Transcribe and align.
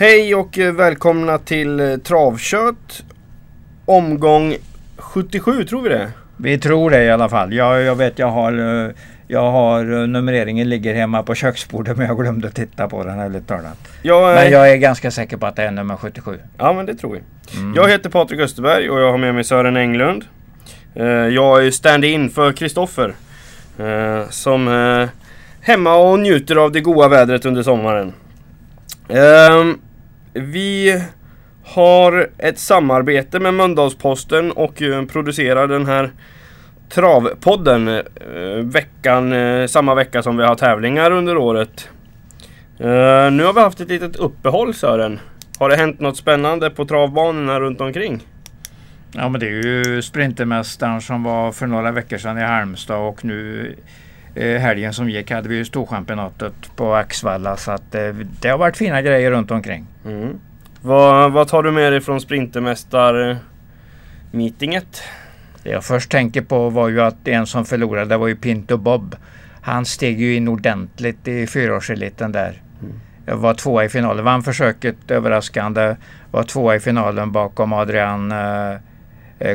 Hej 0.00 0.34
och 0.34 0.58
eh, 0.58 0.72
välkomna 0.72 1.38
till 1.38 1.80
eh, 1.80 1.96
Travkött. 1.96 3.04
Omgång 3.84 4.56
77 4.96 5.64
tror 5.64 5.82
vi 5.82 5.88
det. 5.88 6.10
Vi 6.36 6.58
tror 6.58 6.90
det 6.90 7.04
i 7.04 7.10
alla 7.10 7.28
fall. 7.28 7.52
Jag, 7.52 7.82
jag 7.82 7.94
vet 7.94 8.18
jag 8.18 8.30
har, 8.30 8.52
eh, 8.86 8.90
jag 9.28 9.50
har 9.50 10.06
numreringen 10.06 10.68
ligger 10.68 10.94
hemma 10.94 11.22
på 11.22 11.34
köksbordet 11.34 11.96
men 11.96 12.06
jag 12.06 12.18
glömde 12.18 12.50
titta 12.50 12.88
på 12.88 13.04
den 13.04 13.18
ärligt 13.18 13.46
talat. 13.46 13.78
Jag, 14.02 14.34
Men 14.34 14.52
jag 14.52 14.70
är 14.72 14.76
ganska 14.76 15.10
säker 15.10 15.36
på 15.36 15.46
att 15.46 15.56
det 15.56 15.62
är 15.62 15.70
nummer 15.70 15.96
77. 15.96 16.38
Ja 16.58 16.72
men 16.72 16.86
det 16.86 16.94
tror 16.94 17.12
vi. 17.12 17.20
Mm. 17.58 17.74
Jag 17.74 17.88
heter 17.88 18.10
Patrik 18.10 18.40
Österberg 18.40 18.90
och 18.90 19.00
jag 19.00 19.10
har 19.10 19.18
med 19.18 19.34
mig 19.34 19.44
Sören 19.44 19.76
Englund. 19.76 20.24
Jag 21.34 21.66
är 21.66 21.70
stand-in 21.70 22.30
för 22.30 22.52
Kristoffer. 22.52 23.14
Som 24.30 24.68
är 24.68 25.08
hemma 25.60 25.96
och 25.96 26.18
njuter 26.18 26.56
av 26.56 26.72
det 26.72 26.80
goda 26.80 27.08
vädret 27.08 27.46
under 27.46 27.62
sommaren. 27.62 28.12
Ehm, 29.08 29.78
vi 30.32 31.02
har 31.64 32.30
ett 32.38 32.58
samarbete 32.58 33.40
med 33.40 33.54
Mölndalsposten 33.54 34.52
och 34.52 34.82
eh, 34.82 35.04
producerar 35.04 35.68
den 35.68 35.86
här 35.86 36.10
Travpodden 36.88 37.88
eh, 37.88 38.02
veckan, 38.62 39.32
eh, 39.32 39.66
samma 39.66 39.94
vecka 39.94 40.22
som 40.22 40.36
vi 40.36 40.44
har 40.44 40.54
tävlingar 40.54 41.10
under 41.10 41.36
året. 41.36 41.88
Nu 43.30 43.44
har 43.44 43.52
vi 43.52 43.60
haft 43.60 43.80
ett 43.80 43.88
litet 43.88 44.16
uppehåll 44.16 44.74
Sören. 44.74 45.20
Har 45.58 45.68
det 45.68 45.76
hänt 45.76 46.00
något 46.00 46.16
spännande 46.16 46.70
på 46.70 46.84
travbanorna 46.84 47.60
runt 47.60 47.80
omkring? 47.80 48.22
Ja 49.12 49.28
men 49.28 49.40
det 49.40 49.46
är 49.46 49.66
ju 49.66 50.02
Sprintermästaren 50.02 51.00
som 51.00 51.22
var 51.22 51.52
för 51.52 51.66
några 51.66 51.92
veckor 51.92 52.18
sedan 52.18 52.38
i 52.38 52.42
Halmstad 52.42 52.98
och 52.98 53.24
nu 53.24 53.74
helgen 54.40 54.92
som 54.92 55.10
gick 55.10 55.30
hade 55.30 55.48
vi 55.48 55.56
ju 55.56 55.64
Storchampionatet 55.64 56.76
på 56.76 56.94
Axvalla 56.94 57.56
så 57.56 57.70
att 57.70 57.94
eh, 57.94 58.08
det 58.40 58.48
har 58.48 58.58
varit 58.58 58.76
fina 58.76 59.02
grejer 59.02 59.30
runt 59.30 59.50
omkring. 59.50 59.86
Mm. 60.04 60.40
Vad, 60.82 61.32
vad 61.32 61.48
tar 61.48 61.62
du 61.62 61.72
med 61.72 61.92
dig 61.92 62.00
från 62.00 62.20
Sprintermästar-meetinget? 62.20 65.02
Det 65.62 65.70
jag 65.70 65.84
först 65.84 66.10
tänker 66.10 66.42
på 66.42 66.70
var 66.70 66.88
ju 66.88 67.00
att 67.00 67.28
en 67.28 67.46
som 67.46 67.64
förlorade 67.64 68.16
var 68.16 68.28
ju 68.28 68.36
Pinto 68.36 68.76
Bob. 68.76 69.16
Han 69.62 69.84
steg 69.84 70.20
ju 70.20 70.34
in 70.34 70.48
ordentligt 70.48 71.28
i 71.28 71.46
fyraårseliten 71.46 72.32
där. 72.32 72.62
Mm. 72.82 73.00
Var 73.40 73.54
tvåa 73.54 73.84
i 73.84 73.88
finalen, 73.88 74.24
vann 74.24 74.42
försöket 74.42 75.10
överraskande. 75.10 75.96
Var 76.30 76.42
tvåa 76.42 76.76
i 76.76 76.80
finalen 76.80 77.32
bakom 77.32 77.72
Adrian 77.72 78.32
eh, 78.32 78.70
eh, 78.70 78.78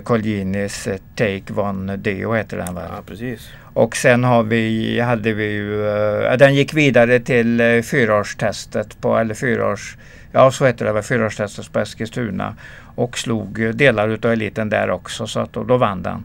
Colginis 0.04 0.88
eh, 0.88 0.98
Take 1.16 1.54
One 1.56 1.98
Deo 1.98 2.34
heter 2.34 2.58
den 2.58 2.76
väl. 2.76 2.86
Ja, 2.96 3.02
precis. 3.06 3.50
Och 3.74 3.96
sen 3.96 4.24
har 4.24 4.44
vi, 4.44 5.00
hade 5.00 5.34
vi 5.34 5.52
ju, 5.52 5.88
eh, 5.88 6.38
den 6.38 6.56
gick 6.56 6.74
vidare 6.74 7.20
till 7.20 7.60
eh, 7.60 7.82
fyraårstestet 7.82 9.02
på, 9.02 9.18
eller 9.18 9.34
fyraårs, 9.34 9.98
ja 10.32 10.52
så 10.52 10.66
heter 10.66 10.86
det 10.86 10.94
väl, 10.94 11.04
fyraårstestet 11.04 11.74
på 11.74 11.80
Eskilstuna. 11.80 12.56
Och 12.96 13.18
slog 13.18 13.64
eh, 13.64 13.70
delar 13.70 14.10
utav 14.10 14.32
eliten 14.32 14.70
där 14.70 14.90
också 14.90 15.28
så 15.28 15.40
att 15.40 15.54
då, 15.54 15.64
då 15.64 15.78
vann 15.78 16.04
den. 16.04 16.24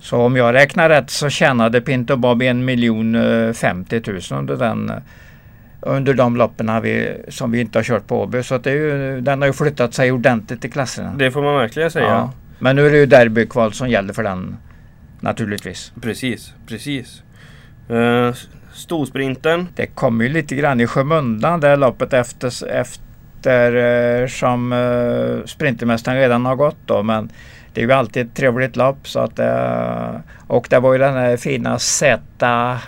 Så 0.00 0.16
om 0.16 0.36
jag 0.36 0.54
räknar 0.54 0.88
rätt 0.88 1.10
så 1.10 1.28
tjänade 1.28 1.80
Pinto 1.80 2.16
Bob 2.16 2.42
en 2.42 2.64
miljon 2.64 3.14
eh, 3.14 3.52
50 3.52 4.02
000 4.06 4.20
under 4.30 4.56
den 4.56 4.90
eh, 4.90 4.96
under 5.80 6.14
de 6.14 6.36
loppen 6.36 6.82
vi, 6.82 7.16
som 7.28 7.50
vi 7.50 7.60
inte 7.60 7.78
har 7.78 7.84
kört 7.84 8.06
på 8.06 8.22
Åby. 8.22 8.42
Så 8.42 8.54
att 8.54 8.64
det 8.64 8.70
är 8.70 8.74
ju, 8.74 9.20
den 9.20 9.40
har 9.40 9.46
ju 9.46 9.52
flyttat 9.52 9.94
sig 9.94 10.12
ordentligt 10.12 10.64
i 10.64 10.70
klasserna. 10.70 11.14
Det 11.14 11.30
får 11.30 11.42
man 11.42 11.54
verkligen 11.56 11.90
säga. 11.90 12.06
Ja. 12.06 12.32
Men 12.58 12.76
nu 12.76 12.86
är 12.86 12.90
det 12.90 12.98
ju 12.98 13.06
derbykval 13.06 13.72
som 13.72 13.90
gäller 13.90 14.12
för 14.12 14.22
den 14.22 14.56
naturligtvis. 15.20 15.92
Precis, 16.00 16.52
precis. 16.66 17.22
Uh, 17.90 18.32
storsprinten. 18.72 19.68
Det 19.74 19.86
kommer 19.86 20.24
ju 20.24 20.30
lite 20.30 20.54
grann 20.56 20.80
i 20.80 20.86
skymundan 20.86 21.60
det 21.60 21.76
loppet 21.76 22.12
efter, 22.12 22.68
efter 22.68 23.74
eh, 23.74 24.26
som 24.26 24.72
uh, 24.72 25.44
Sprintermästaren 25.44 26.18
redan 26.18 26.46
har 26.46 26.56
gått 26.56 26.76
då. 26.86 27.02
Men 27.02 27.30
det 27.72 27.80
är 27.80 27.84
ju 27.84 27.92
alltid 27.92 28.26
ett 28.26 28.34
trevligt 28.34 28.76
lopp. 28.76 29.08
Så 29.08 29.20
att, 29.20 29.38
uh, 29.38 30.20
och 30.46 30.66
det 30.70 30.78
var 30.78 30.92
ju 30.92 30.98
den 30.98 31.14
här 31.14 31.36
fina 31.36 31.78
Zeta 31.78 32.78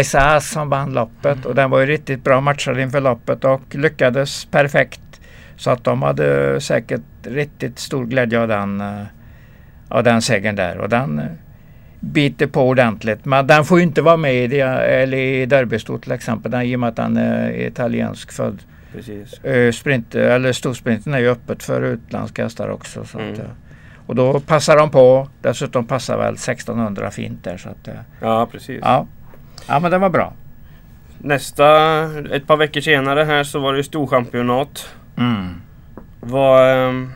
Isaac 0.00 0.40
som 0.40 0.70
vann 0.70 0.92
loppet 0.92 1.46
och 1.46 1.54
den 1.54 1.70
var 1.70 1.80
ju 1.80 1.86
riktigt 1.86 2.24
bra 2.24 2.40
matchad 2.40 2.80
inför 2.80 3.00
loppet 3.00 3.44
och 3.44 3.74
lyckades 3.74 4.44
perfekt. 4.44 5.00
Så 5.56 5.70
att 5.70 5.84
de 5.84 6.02
hade 6.02 6.60
säkert 6.60 7.00
riktigt 7.22 7.78
stor 7.78 8.06
glädje 8.06 8.40
av 8.40 8.48
den, 8.48 8.80
eh, 8.80 9.02
av 9.90 10.04
den 10.04 10.22
segern 10.22 10.56
där. 10.56 10.78
Och 10.78 10.88
den 10.88 11.18
eh, 11.18 11.24
biter 12.00 12.46
på 12.46 12.68
ordentligt. 12.68 13.24
Men 13.24 13.46
den 13.46 13.64
får 13.64 13.78
ju 13.78 13.84
inte 13.84 14.02
vara 14.02 14.16
med 14.16 14.34
i, 14.34 14.46
det, 14.46 14.60
eller 14.60 15.16
i 15.18 15.46
Derbystor 15.46 15.98
till 15.98 16.12
exempel. 16.12 16.50
Den, 16.52 16.62
I 16.62 16.76
och 16.76 16.80
med 16.80 16.88
att 16.88 16.96
den 16.96 17.16
är 17.16 17.66
italiensk 17.66 18.32
född. 18.32 18.58
Precis. 18.92 19.44
Eh, 19.44 19.72
Sprint, 19.72 20.14
eller 20.14 20.52
storsprinten 20.52 21.14
är 21.14 21.18
ju 21.18 21.28
öppet 21.30 21.62
för 21.62 21.82
utländska 21.82 22.42
hästar 22.42 22.68
också. 22.68 23.04
Så 23.04 23.18
Mm. 23.18 23.32
att, 23.32 23.38
eh, 23.38 23.44
och 24.06 24.14
då 24.14 24.40
passar 24.40 24.76
de 24.76 24.90
på. 24.90 25.28
Dessutom 25.42 25.86
passar 25.86 26.18
väl 26.18 26.36
1600 26.36 27.10
fint 27.10 27.44
där. 27.44 27.56
Så 27.56 27.68
att, 27.68 27.88
Ja, 28.20 28.46
precis. 28.52 28.78
ja. 28.82 29.06
ja, 29.68 29.80
men 29.80 29.90
det 29.90 29.98
var 29.98 30.10
bra. 30.10 30.32
Nästa, 31.18 31.66
ett 32.34 32.46
par 32.46 32.56
veckor 32.56 32.80
senare 32.80 33.24
här 33.24 33.44
så 33.44 33.58
var 33.58 33.72
det 33.74 33.82
storchampionat. 33.84 34.88
Mm. 35.18 35.48
Var 36.20 36.76
um, 36.88 37.12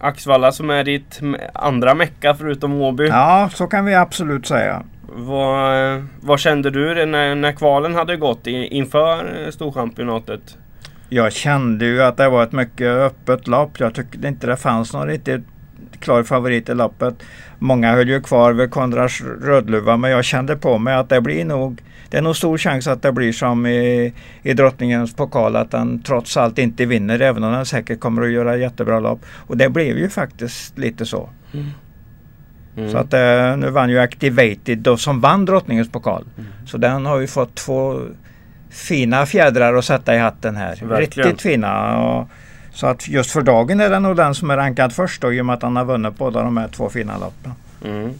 Axvalla 0.00 0.52
som 0.52 0.70
är 0.70 0.84
ditt 0.84 1.20
andra 1.54 1.94
mecka 1.94 2.34
förutom 2.34 2.80
Åby. 2.80 3.06
Ja, 3.08 3.50
så 3.54 3.66
kan 3.66 3.84
vi 3.84 3.94
absolut 3.94 4.46
säga. 4.46 4.82
Vad, 5.08 6.06
vad 6.20 6.40
kände 6.40 6.70
du 6.70 7.06
när, 7.06 7.34
när 7.34 7.52
kvalen 7.52 7.94
hade 7.94 8.16
gått 8.16 8.46
i, 8.46 8.66
inför 8.66 9.50
storchampionatet? 9.50 10.58
Jag 11.08 11.32
kände 11.32 11.84
ju 11.84 12.02
att 12.02 12.16
det 12.16 12.28
var 12.28 12.42
ett 12.42 12.52
mycket 12.52 12.86
öppet 12.86 13.46
lopp. 13.48 13.80
Jag 13.80 13.94
tyckte 13.94 14.28
inte 14.28 14.46
det 14.46 14.56
fanns 14.56 14.92
någon 14.92 15.06
riktigt 15.06 15.44
klar 16.00 16.22
favorit 16.22 16.68
i 16.68 16.74
loppet. 16.74 17.14
Många 17.58 17.92
höll 17.92 18.08
ju 18.08 18.20
kvar 18.20 18.52
vid 18.52 18.70
Konrads 18.70 19.22
Rödluva 19.42 19.96
men 19.96 20.10
jag 20.10 20.24
kände 20.24 20.56
på 20.56 20.78
mig 20.78 20.94
att 20.94 21.08
det 21.08 21.20
blir 21.20 21.44
nog 21.44 21.82
det 22.10 22.16
är 22.16 22.22
nog 22.22 22.36
stor 22.36 22.58
chans 22.58 22.86
att 22.86 23.02
det 23.02 23.12
blir 23.12 23.32
som 23.32 23.66
i, 23.66 24.12
i 24.42 24.52
drottningens 24.52 25.14
pokal 25.14 25.56
att 25.56 25.70
den 25.70 26.02
trots 26.02 26.36
allt 26.36 26.58
inte 26.58 26.86
vinner 26.86 27.20
även 27.20 27.44
om 27.44 27.52
den 27.52 27.66
säkert 27.66 28.00
kommer 28.00 28.22
att 28.22 28.30
göra 28.30 28.56
jättebra 28.56 29.00
lopp. 29.00 29.20
Och 29.32 29.56
det 29.56 29.68
blev 29.68 29.98
ju 29.98 30.08
faktiskt 30.08 30.78
lite 30.78 31.06
så. 31.06 31.28
Mm. 31.54 32.90
Så 32.92 32.98
att 32.98 33.14
eh, 33.14 33.56
nu 33.56 33.70
vann 33.70 33.90
ju 33.90 33.98
Activated 33.98 34.78
då, 34.78 34.96
som 34.96 35.20
vann 35.20 35.44
drottningens 35.44 35.90
pokal. 35.90 36.24
Mm. 36.38 36.50
Så 36.66 36.78
den 36.78 37.06
har 37.06 37.20
ju 37.20 37.26
fått 37.26 37.54
två 37.54 38.00
fina 38.70 39.26
fjädrar 39.26 39.74
att 39.74 39.84
sätta 39.84 40.14
i 40.14 40.18
hatten 40.18 40.56
här. 40.56 40.68
Verkligen. 40.82 41.28
Riktigt 41.28 41.42
fina. 41.42 41.98
Och, 41.98 42.28
så 42.72 42.86
att 42.86 43.08
just 43.08 43.30
för 43.30 43.42
dagen 43.42 43.80
är 43.80 43.90
det 43.90 44.00
nog 44.00 44.16
den 44.16 44.34
som 44.34 44.50
är 44.50 44.56
rankad 44.56 44.92
först 44.92 45.22
då, 45.22 45.32
i 45.32 45.40
och 45.40 45.46
med 45.46 45.54
att 45.54 45.62
han 45.62 45.76
har 45.76 45.84
vunnit 45.84 46.18
båda 46.18 46.42
de 46.42 46.56
här 46.56 46.68
två 46.68 46.88
fina 46.88 47.18
loppen. 47.18 47.52
Mm. 47.84 48.14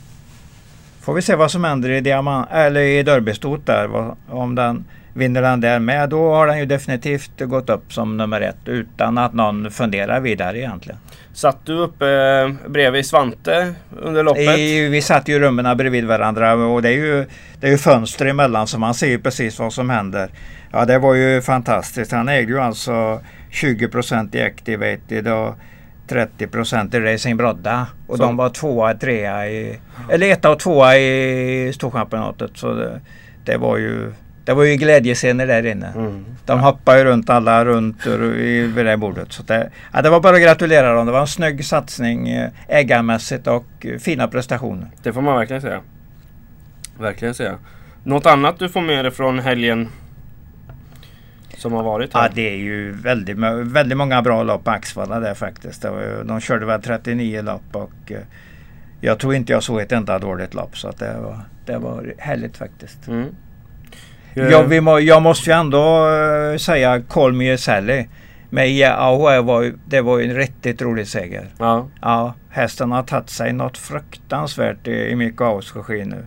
Får 1.06 1.14
vi 1.14 1.22
se 1.22 1.34
vad 1.34 1.50
som 1.50 1.64
händer 1.64 1.90
i, 1.90 2.00
diamant, 2.00 2.48
eller 2.52 2.80
i 2.80 3.02
derbystot 3.02 3.66
där. 3.66 4.14
Om 4.28 4.54
den 4.54 4.84
vinner 5.12 5.42
den 5.42 5.60
där 5.60 5.78
med 5.78 6.08
då 6.08 6.34
har 6.34 6.46
den 6.46 6.58
ju 6.58 6.66
definitivt 6.66 7.40
gått 7.40 7.70
upp 7.70 7.92
som 7.92 8.16
nummer 8.16 8.40
ett 8.40 8.56
utan 8.64 9.18
att 9.18 9.34
någon 9.34 9.70
funderar 9.70 10.20
vidare 10.20 10.58
egentligen. 10.58 10.98
Satt 11.32 11.66
du 11.66 11.78
uppe 11.78 12.06
eh, 12.06 12.70
bredvid 12.70 13.06
Svante 13.06 13.74
under 14.02 14.22
loppet? 14.22 14.58
I, 14.58 14.88
vi 14.88 15.02
satt 15.02 15.28
ju 15.28 15.38
rummen 15.38 15.76
bredvid 15.76 16.04
varandra 16.04 16.54
och 16.54 16.82
det 16.82 16.88
är 16.88 16.92
ju, 16.92 17.26
det 17.60 17.66
är 17.66 17.70
ju 17.70 17.78
fönster 17.78 18.26
emellan 18.26 18.66
så 18.66 18.78
man 18.78 18.94
ser 18.94 19.08
ju 19.08 19.18
precis 19.18 19.58
vad 19.58 19.72
som 19.72 19.90
händer. 19.90 20.30
Ja 20.72 20.84
det 20.84 20.98
var 20.98 21.14
ju 21.14 21.42
fantastiskt. 21.42 22.12
Han 22.12 22.28
ägde 22.28 22.52
ju 22.52 22.60
alltså 22.60 23.20
20% 23.52 24.36
i 24.36 24.42
Activated 24.42 25.28
och 25.28 25.54
30% 26.08 26.94
i 26.96 27.00
Racing 27.14 27.36
Brodda. 27.36 27.86
Och 28.06 28.16
Så- 28.16 28.22
de 28.22 28.36
var 28.36 28.48
tvåa, 28.50 28.94
trea 28.94 29.48
i, 29.48 29.78
eller 30.10 30.30
etta 30.30 30.50
och 30.50 30.58
tvåa 30.58 30.96
i 30.96 31.72
Storchampionatet. 31.74 32.50
Så 32.54 32.74
det, 32.74 33.00
det 33.44 33.56
var 33.56 33.76
ju 33.76 34.12
det 34.44 34.54
var 34.54 34.64
ju 34.64 34.76
glädjescener 34.76 35.46
där 35.46 35.66
inne. 35.66 35.92
Mm. 35.96 36.24
De 36.44 36.60
hoppar 36.60 36.96
ju 36.98 37.04
runt 37.04 37.30
alla 37.30 37.64
runt 37.64 38.06
vid 38.06 38.86
det 38.86 38.96
bordet. 38.96 39.32
Så 39.32 39.42
det, 39.42 39.70
ja, 39.92 40.02
det 40.02 40.10
var 40.10 40.20
bara 40.20 40.36
att 40.36 40.42
gratulera 40.42 40.94
dem. 40.94 41.06
Det 41.06 41.12
var 41.12 41.20
en 41.20 41.26
snygg 41.26 41.64
satsning 41.64 42.28
eh, 42.28 42.50
ägarmässigt 42.68 43.46
och 43.46 43.64
eh, 43.80 43.98
fina 43.98 44.28
prestationer. 44.28 44.86
Det 45.02 45.12
får 45.12 45.20
man 45.22 45.36
verkligen 45.36 45.62
säga. 45.62 45.80
Verkligen 46.98 47.34
säga. 47.34 47.58
Något 48.04 48.26
annat 48.26 48.58
du 48.58 48.68
får 48.68 48.80
med 48.80 49.04
dig 49.04 49.12
från 49.12 49.38
helgen? 49.38 49.88
Som 51.56 51.72
har 51.72 51.82
varit 51.82 52.14
här? 52.14 52.22
Ja, 52.22 52.28
det 52.34 52.48
är 52.50 52.56
ju 52.56 52.92
väldigt, 52.92 53.36
väldigt 53.62 53.98
många 53.98 54.22
bra 54.22 54.42
lopp 54.42 54.64
på 54.64 54.70
Axvalla 54.70 55.20
där 55.20 55.34
faktiskt. 55.34 55.84
Ju, 55.84 56.24
de 56.24 56.40
körde 56.40 56.66
väl 56.66 56.82
39 56.82 57.42
lopp 57.42 57.76
och 57.76 58.12
eh, 58.12 58.18
jag 59.00 59.18
tror 59.18 59.34
inte 59.34 59.52
jag 59.52 59.62
såg 59.62 59.80
ett 59.80 59.92
enda 59.92 60.18
dåligt 60.18 60.54
lopp. 60.54 60.78
Så 60.78 60.88
att 60.88 60.98
det, 60.98 61.16
var, 61.22 61.40
det 61.66 61.78
var 61.78 62.14
härligt 62.18 62.56
faktiskt. 62.56 63.08
Mm. 63.08 63.34
Ja, 64.34 64.62
vi 64.62 64.80
må, 64.80 65.00
jag 65.00 65.22
måste 65.22 65.50
ju 65.50 65.56
ändå 65.56 66.08
eh, 66.08 66.56
säga 66.56 67.02
Call 67.02 67.32
Me 67.32 67.58
Sally. 67.58 68.06
Med 68.50 68.68
IAO 68.70 69.42
var 69.42 69.72
det 69.86 70.00
var 70.00 70.18
ju 70.18 70.30
en 70.30 70.36
riktigt 70.36 70.82
rolig 70.82 71.08
seger. 71.08 71.46
ja. 71.58 71.88
Ja, 72.02 72.34
hästen 72.50 72.92
har 72.92 73.02
tagit 73.02 73.30
sig 73.30 73.52
något 73.52 73.78
fruktansvärt 73.78 74.88
i, 74.88 75.10
i 75.10 75.16
Mikaos 75.16 75.76
regi 75.76 76.04
nu. 76.04 76.26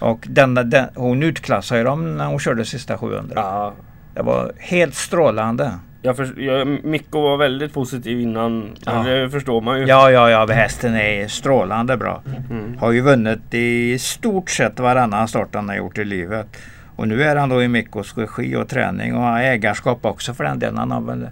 Och 0.00 0.26
denna, 0.30 0.62
den, 0.62 0.88
hon 0.94 1.22
utklassade 1.22 1.80
ju 1.80 1.84
dem 1.84 2.16
när 2.16 2.26
hon 2.26 2.38
körde 2.38 2.64
sista 2.64 2.98
700. 2.98 3.32
ja. 3.36 3.74
Det 4.18 4.24
var 4.24 4.52
helt 4.58 4.94
strålande. 4.94 5.72
Jag 6.02 6.16
för, 6.16 6.40
jag, 6.40 6.84
Mikko 6.84 7.20
var 7.20 7.36
väldigt 7.36 7.72
positiv 7.72 8.20
innan. 8.20 8.76
Ja. 8.86 9.02
Det 9.02 9.30
förstår 9.30 9.60
man 9.60 9.80
ju. 9.80 9.86
Ja, 9.86 10.10
ja, 10.10 10.30
ja. 10.30 10.46
Hästen 10.46 10.94
är 10.94 11.28
strålande 11.28 11.96
bra. 11.96 12.22
Mm. 12.50 12.78
Har 12.78 12.92
ju 12.92 13.00
vunnit 13.00 13.54
i 13.54 13.98
stort 13.98 14.50
sett 14.50 14.80
varannan 14.80 15.28
start 15.28 15.54
han 15.54 15.68
har 15.68 15.76
gjort 15.76 15.98
i 15.98 16.04
livet. 16.04 16.46
Och 16.96 17.08
nu 17.08 17.22
är 17.22 17.36
han 17.36 17.48
då 17.48 17.62
i 17.62 17.68
Mikkos 17.68 18.18
regi 18.18 18.56
och 18.56 18.68
träning 18.68 19.14
och 19.14 19.22
har 19.22 19.40
ägarskap 19.40 20.04
också 20.04 20.34
för 20.34 20.44
den 20.44 20.58
delen. 20.58 20.78
Han 20.78 20.90
har 20.90 21.00
väl 21.00 21.28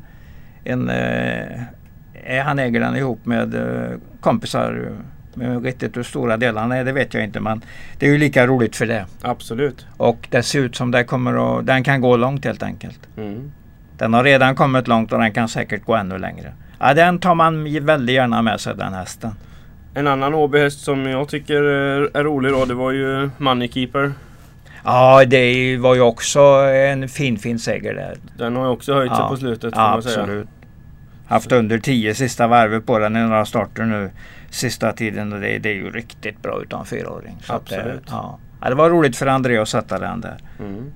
en... 0.64 0.90
Eh, 0.90 2.44
han 2.44 2.58
äger 2.58 2.80
den 2.80 2.96
ihop 2.96 3.26
med 3.26 3.54
eh, 3.54 3.98
kompisar 4.20 4.92
riktigt 5.62 5.96
hur 5.96 6.02
stora 6.02 6.36
delarna 6.36 6.76
är 6.76 6.84
det 6.84 6.92
vet 6.92 7.14
jag 7.14 7.24
inte 7.24 7.40
men 7.40 7.62
det 7.98 8.06
är 8.06 8.10
ju 8.10 8.18
lika 8.18 8.46
roligt 8.46 8.76
för 8.76 8.86
det. 8.86 9.06
Absolut. 9.22 9.86
Och 9.96 10.28
det 10.30 10.42
ser 10.42 10.58
ut 10.60 10.76
som 10.76 10.90
det 10.90 11.04
kommer 11.04 11.58
att, 11.58 11.66
den 11.66 11.84
kan 11.84 12.00
gå 12.00 12.16
långt 12.16 12.44
helt 12.44 12.62
enkelt. 12.62 13.00
Mm. 13.16 13.52
Den 13.98 14.14
har 14.14 14.24
redan 14.24 14.54
kommit 14.54 14.88
långt 14.88 15.12
och 15.12 15.18
den 15.18 15.32
kan 15.32 15.48
säkert 15.48 15.84
gå 15.84 15.94
ännu 15.94 16.18
längre. 16.18 16.52
Ja, 16.78 16.94
den 16.94 17.18
tar 17.18 17.34
man 17.34 17.84
väldigt 17.86 18.14
gärna 18.14 18.42
med 18.42 18.60
sig 18.60 18.74
den 18.76 18.92
hästen. 18.92 19.30
En 19.94 20.06
annan 20.06 20.34
Åbyhäst 20.34 20.80
som 20.80 21.06
jag 21.06 21.28
tycker 21.28 21.62
är, 21.62 22.22
rolig 22.24 22.52
då, 22.52 22.64
det 22.64 22.74
var 22.74 22.92
ju 22.92 23.30
Moneykeeper. 23.38 24.12
Ja, 24.84 25.24
det 25.24 25.76
var 25.76 25.94
ju 25.94 26.00
också 26.00 26.40
en 26.40 27.08
fin 27.08 27.38
fin 27.38 27.58
seger 27.58 27.94
där. 27.94 28.16
Den 28.38 28.56
har 28.56 28.64
ju 28.64 28.70
också 28.70 28.94
höjt 28.94 29.10
sig 29.10 29.20
Ja. 29.20 29.28
på 29.28 29.36
slutet 29.36 29.72
Ja, 29.76 29.94
absolut. 29.94 30.48
Haft 31.26 31.52
under 31.52 31.78
10 31.78 32.14
sista 32.14 32.46
varvet 32.46 32.86
på 32.86 32.98
den 32.98 33.16
i 33.16 33.20
några 33.20 33.44
starter 33.44 33.84
nu 33.84 34.10
sista 34.50 34.92
tiden 34.92 35.32
och 35.32 35.40
det, 35.40 35.58
det 35.58 35.68
är 35.68 35.74
ju 35.74 35.90
riktigt 35.90 36.42
bra 36.42 36.62
utan 36.62 36.86
fyraåring. 36.86 37.36
Så 37.42 37.52
att 37.52 37.60
Absolut. 37.60 38.02
ja. 38.06 38.38
Ja, 38.60 38.68
det 38.68 38.74
var 38.74 38.90
roligt 38.90 39.16
för 39.16 39.26
André 39.26 39.58
att 39.58 39.68
sätta 39.68 39.98
den 39.98 40.20
där. 40.20 40.36
Mm. 40.58 40.92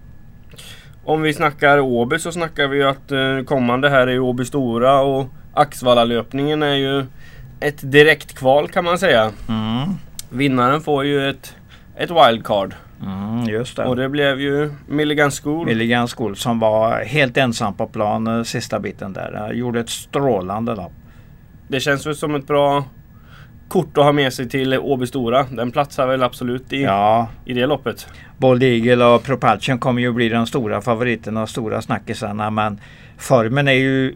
Om 1.04 1.22
vi 1.22 1.34
snackar 1.34 1.80
Åby 1.80 2.18
så 2.18 2.32
snackar 2.32 2.68
vi 2.68 2.76
ju 2.76 2.84
att 2.84 3.12
eh, 3.12 3.40
kommande 3.46 3.88
här 3.90 4.06
är 4.06 4.18
Åby 4.18 4.44
Stora 4.44 5.00
och 5.00 5.26
Axvallalöpningen 5.54 6.62
är 6.62 6.74
ju 6.74 7.06
ett 7.60 7.92
direktkval 7.92 8.68
kan 8.68 8.84
man 8.84 8.98
säga. 8.98 9.32
Mm. 9.48 9.88
Vinnaren 10.30 10.80
får 10.80 11.04
ju 11.04 11.30
ett, 11.30 11.56
ett 11.96 12.10
wildcard. 12.10 12.74
Mm, 13.02 13.44
just 13.48 13.76
det. 13.76 13.84
Och 13.84 13.96
det 13.96 14.08
blev 14.08 14.40
ju 14.40 14.72
Milligan 14.88 15.30
School. 15.30 15.66
Milligan 15.66 16.08
School 16.08 16.36
som 16.36 16.58
var 16.58 17.04
helt 17.04 17.36
ensam 17.36 17.74
på 17.74 17.86
plan 17.86 18.26
eh, 18.26 18.42
sista 18.42 18.80
biten 18.80 19.12
där. 19.12 19.34
Han 19.38 19.58
gjorde 19.58 19.80
ett 19.80 19.90
strålande 19.90 20.74
lopp. 20.74 20.92
Det 21.68 21.80
känns 21.80 22.06
väl 22.06 22.14
som 22.14 22.34
ett 22.34 22.46
bra 22.46 22.84
kort 23.68 23.98
att 23.98 24.04
ha 24.04 24.12
med 24.12 24.32
sig 24.32 24.48
till 24.48 24.78
Åby 24.78 25.06
Stora. 25.06 25.46
Den 25.50 25.70
platsar 25.70 26.06
väl 26.06 26.22
absolut 26.22 26.72
i, 26.72 26.82
Ja, 26.82 27.28
i 27.44 27.52
det 27.54 27.66
loppet. 27.66 28.06
Bold 28.38 28.62
Eagle 28.62 29.04
och 29.04 29.22
Propulsion 29.22 29.78
kommer 29.78 30.02
ju 30.02 30.12
bli 30.12 30.28
de 30.28 30.46
stora 30.46 30.80
favoriterna 30.80 31.42
och 31.42 31.48
stora 31.48 31.82
snackisarna 31.82 32.50
men 32.50 32.80
formen 33.18 33.68
är 33.68 33.72
ju 33.72 34.14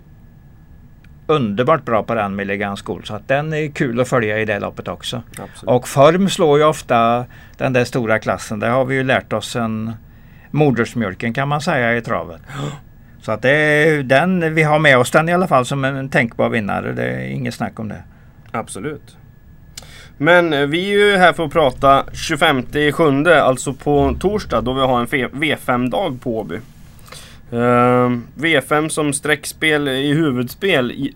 underbart 1.26 1.84
bra 1.84 2.02
på 2.02 2.14
den 2.14 2.36
Milligan 2.36 2.76
School 2.76 3.04
så 3.04 3.14
att 3.14 3.28
den 3.28 3.52
är 3.52 3.68
kul 3.68 4.00
att 4.00 4.08
följa 4.08 4.38
i 4.40 4.44
det 4.44 4.58
loppet 4.60 4.88
också. 4.88 5.22
Absolut. 5.30 5.62
Och 5.74 5.88
form 5.88 6.28
slår 6.28 6.58
ju 6.58 6.64
ofta 6.64 7.24
den 7.56 7.72
där 7.72 7.84
stora 7.84 8.18
klassen. 8.18 8.58
Det 8.60 8.66
har 8.68 8.84
vi 8.84 8.94
ju 8.94 9.02
lärt 9.02 9.32
oss 9.32 9.50
sen 9.50 9.92
modersmjölken 10.50 11.34
kan 11.34 11.48
man 11.48 11.60
säga 11.60 11.96
i 11.96 12.02
travet. 12.02 12.40
Så 13.22 13.32
att 13.32 13.42
det 13.42 13.50
är 13.50 14.02
den, 14.02 14.54
vi 14.54 14.62
har 14.62 14.78
med 14.78 14.98
oss 14.98 15.10
den 15.10 15.28
i 15.28 15.32
alla 15.32 15.46
fall 15.48 15.66
som 15.66 15.84
en 15.84 16.08
tänkbar 16.08 16.48
vinnare. 16.48 16.92
Det 16.92 17.04
är 17.04 17.26
inget 17.26 17.54
snack 17.54 17.78
om 17.80 17.88
det. 17.88 18.02
Absolut. 18.50 19.16
Men 20.18 20.52
eh, 20.52 20.60
vi 20.66 20.90
är 20.92 20.98
ju 21.10 21.16
här 21.16 21.32
för 21.32 21.44
att 21.44 21.52
prata 21.52 22.04
25 22.12 22.62
sjunde, 22.92 23.42
alltså 23.42 23.72
på 23.74 24.16
torsdag 24.20 24.60
då 24.60 24.72
vi 24.72 24.80
har 24.80 25.00
en 25.00 25.06
fe- 25.06 25.30
V5-dag 25.32 26.20
på 26.20 26.38
Åby. 26.38 26.58
Ehm, 27.54 28.26
V5 28.36 28.88
som 28.88 29.12
streckspel 29.12 29.88
i 29.88 30.12
huvudspel. 30.12 30.90
I- 30.92 31.14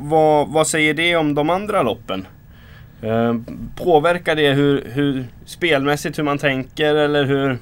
Vad, 0.00 0.48
vad 0.48 0.66
säger 0.66 0.94
det 0.94 1.16
om 1.16 1.34
de 1.34 1.50
andra 1.50 1.82
loppen? 1.82 2.26
Ehm, 3.02 3.44
påverkar 3.76 4.36
det 4.36 4.52
hur, 4.52 4.84
hur 4.92 5.24
spelmässigt 5.44 6.18
hur 6.18 6.24
man 6.24 6.38
tänker 6.38 6.94
eller 6.94 7.24
hur? 7.24 7.58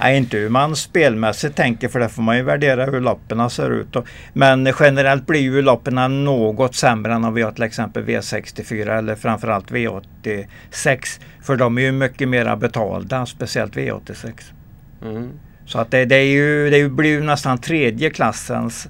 Nej, 0.00 0.16
inte 0.16 0.36
hur 0.36 0.48
man 0.48 0.76
spelmässigt 0.76 1.56
tänker 1.56 1.88
för 1.88 2.00
det 2.00 2.08
får 2.08 2.22
man 2.22 2.36
ju 2.36 2.42
värdera 2.42 2.84
hur 2.84 3.00
loppen 3.00 3.50
ser 3.50 3.70
ut. 3.70 3.96
Och, 3.96 4.06
men 4.32 4.72
generellt 4.80 5.26
blir 5.26 5.40
ju 5.40 5.62
loppen 5.62 6.24
något 6.24 6.74
sämre 6.74 7.12
än 7.14 7.24
om 7.24 7.34
vi 7.34 7.42
har 7.42 7.52
till 7.52 7.62
exempel 7.62 8.04
V64 8.04 8.98
eller 8.98 9.14
framförallt 9.14 9.70
V86. 9.70 11.20
För 11.42 11.56
de 11.56 11.78
är 11.78 11.82
ju 11.82 11.92
mycket 11.92 12.28
mera 12.28 12.56
betalda, 12.56 13.26
speciellt 13.26 13.76
V86. 13.76 14.32
Mm. 15.02 15.30
Så 15.66 15.78
att 15.78 15.90
det, 15.90 16.04
det, 16.04 16.16
är 16.16 16.26
ju, 16.26 16.70
det 16.70 16.88
blir 16.88 17.10
ju 17.10 17.20
nästan 17.20 17.58
tredje 17.58 18.10
klassens 18.10 18.88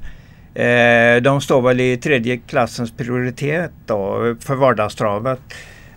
eh, 0.54 1.22
De 1.22 1.40
står 1.40 1.62
väl 1.62 1.80
i 1.80 1.96
tredje 1.96 2.36
klassens 2.36 2.96
prioritet 2.96 3.70
då 3.86 4.34
för 4.40 4.54
vardagstravet. 4.54 5.40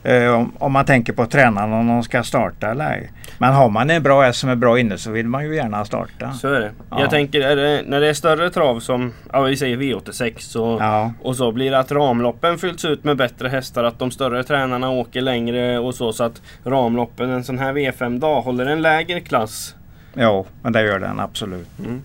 Eh, 0.04 0.34
om, 0.34 0.54
om 0.60 0.72
man 0.72 0.86
tänker 0.86 1.14
på 1.14 1.26
tränarna 1.26 1.76
om 1.76 1.88
de 1.88 2.04
ska 2.04 2.24
starta 2.24 2.72
eller 2.72 2.92
ej. 2.92 3.12
Men 3.38 3.54
har 3.54 3.70
man 3.70 3.90
en 3.90 4.04
bra 4.04 4.22
häst 4.22 4.40
som 4.40 4.50
är 4.50 4.56
bra 4.56 4.80
inne 4.80 4.98
så 4.98 5.12
vill 5.12 5.28
man 5.28 5.46
ju 5.46 5.56
gärna 5.56 5.86
starta. 5.86 6.32
Så 6.32 6.48
är 6.48 6.60
det. 6.60 6.72
Ja. 6.90 7.02
Jag 7.02 7.10
tänker 7.10 7.56
det, 7.56 7.82
när 7.86 8.00
det 8.02 8.08
är 8.08 8.14
större 8.14 8.50
trav 8.50 8.80
som, 8.80 9.14
ja 9.34 9.42
vi 9.42 9.58
säger 9.58 9.78
V86 9.78 10.34
så 10.40 10.78
Ja, 10.80 11.14
Och 11.22 11.36
så 11.36 11.52
blir 11.52 11.72
det 11.72 11.80
att 11.80 11.92
ramloppen 11.92 12.58
fylls 12.58 12.86
ut 12.86 13.04
med 13.04 13.18
bättre 13.18 13.48
hästar, 13.48 13.84
att 13.84 14.00
de 14.00 14.12
större 14.12 14.44
tränarna 14.44 14.90
åker 14.90 15.22
längre 15.22 15.80
och 15.80 15.96
så. 15.96 16.14
Så 16.14 16.24
att 16.24 16.42
ramloppen 16.64 17.30
en 17.30 17.44
sån 17.44 17.60
här 17.60 17.74
V5-dag 17.74 18.42
håller 18.42 18.66
en 18.66 18.82
lägre 18.82 19.20
klass. 19.20 19.76
Jo, 20.18 20.46
men 20.64 20.74
det 20.74 20.82
gör 20.84 21.00
den 21.00 21.20
absolut. 21.20 21.68
Mm. 21.80 22.02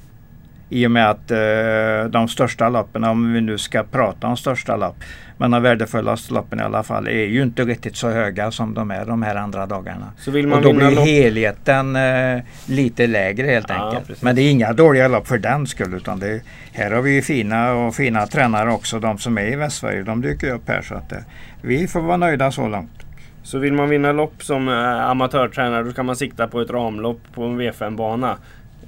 I 0.69 0.87
och 0.87 0.91
med 0.91 1.11
att 1.11 1.31
eh, 1.31 2.11
de 2.11 2.29
största 2.29 2.69
loppen, 2.69 3.05
om 3.05 3.33
vi 3.33 3.41
nu 3.41 3.59
ska 3.59 3.83
prata 3.83 4.27
om 4.27 4.37
största 4.37 4.77
lopp, 4.77 4.97
men 5.39 5.51
de 5.51 5.63
värdefullaste 5.63 6.35
loppen 6.35 6.61
i 6.61 6.63
alla 6.63 6.83
fall, 6.83 7.07
är 7.09 7.25
ju 7.27 7.43
inte 7.43 7.65
riktigt 7.65 7.97
så 7.97 8.11
höga 8.11 8.51
som 8.51 8.75
de 8.75 8.91
är 8.91 9.05
de 9.05 9.23
här 9.23 9.35
andra 9.37 9.67
dagarna. 9.67 10.13
Så 10.19 10.31
vill 10.31 10.47
man 10.47 10.59
Och 10.59 10.65
då 10.65 10.73
blir 10.73 10.91
lopp... 10.91 11.05
helheten 11.07 11.97
eh, 11.97 12.43
lite 12.67 13.07
lägre 13.07 13.47
helt 13.47 13.67
Ja, 13.69 13.75
enkelt. 13.87 14.07
precis. 14.07 14.23
Men 14.23 14.37
det 14.37 14.43
är 14.43 14.51
inga 14.51 14.73
dåliga 14.73 15.09
lopp 15.09 15.29
för 15.29 15.39
den 15.39 15.67
skull. 15.67 15.95
Utan 15.95 16.19
det 16.19 16.29
är, 16.29 16.41
här 16.73 16.91
har 16.91 17.03
vi 17.03 17.15
ju 17.15 17.23
fina 17.23 17.73
och 17.73 17.95
fina 17.95 18.27
tränare 18.27 18.71
också. 18.73 19.01
De 19.01 19.19
som 19.19 19.39
är 19.39 19.53
i 19.53 19.57
Västsverige, 19.57 20.03
de 20.03 20.21
dyker 20.21 20.51
upp 20.55 20.69
här. 20.69 20.83
Så 20.83 20.95
att, 20.95 21.13
eh, 21.13 21.19
vi 21.63 21.89
får 21.89 22.01
vara 22.01 22.17
nöjda 22.17 22.51
så 22.51 22.69
långt. 22.69 23.02
Så 23.43 23.59
vill 23.59 23.73
man 23.73 23.89
vinna 23.89 24.13
lopp 24.13 24.43
som 24.45 24.69
eh, 24.69 25.09
amatörtränare 25.11 25.83
då 25.83 25.93
kan 25.93 26.07
man 26.07 26.17
sikta 26.17 26.49
på 26.49 26.61
ett 26.61 26.71
ramlopp 26.71 27.21
på 27.35 27.45
en 27.45 27.61
V5-bana. 27.61 28.37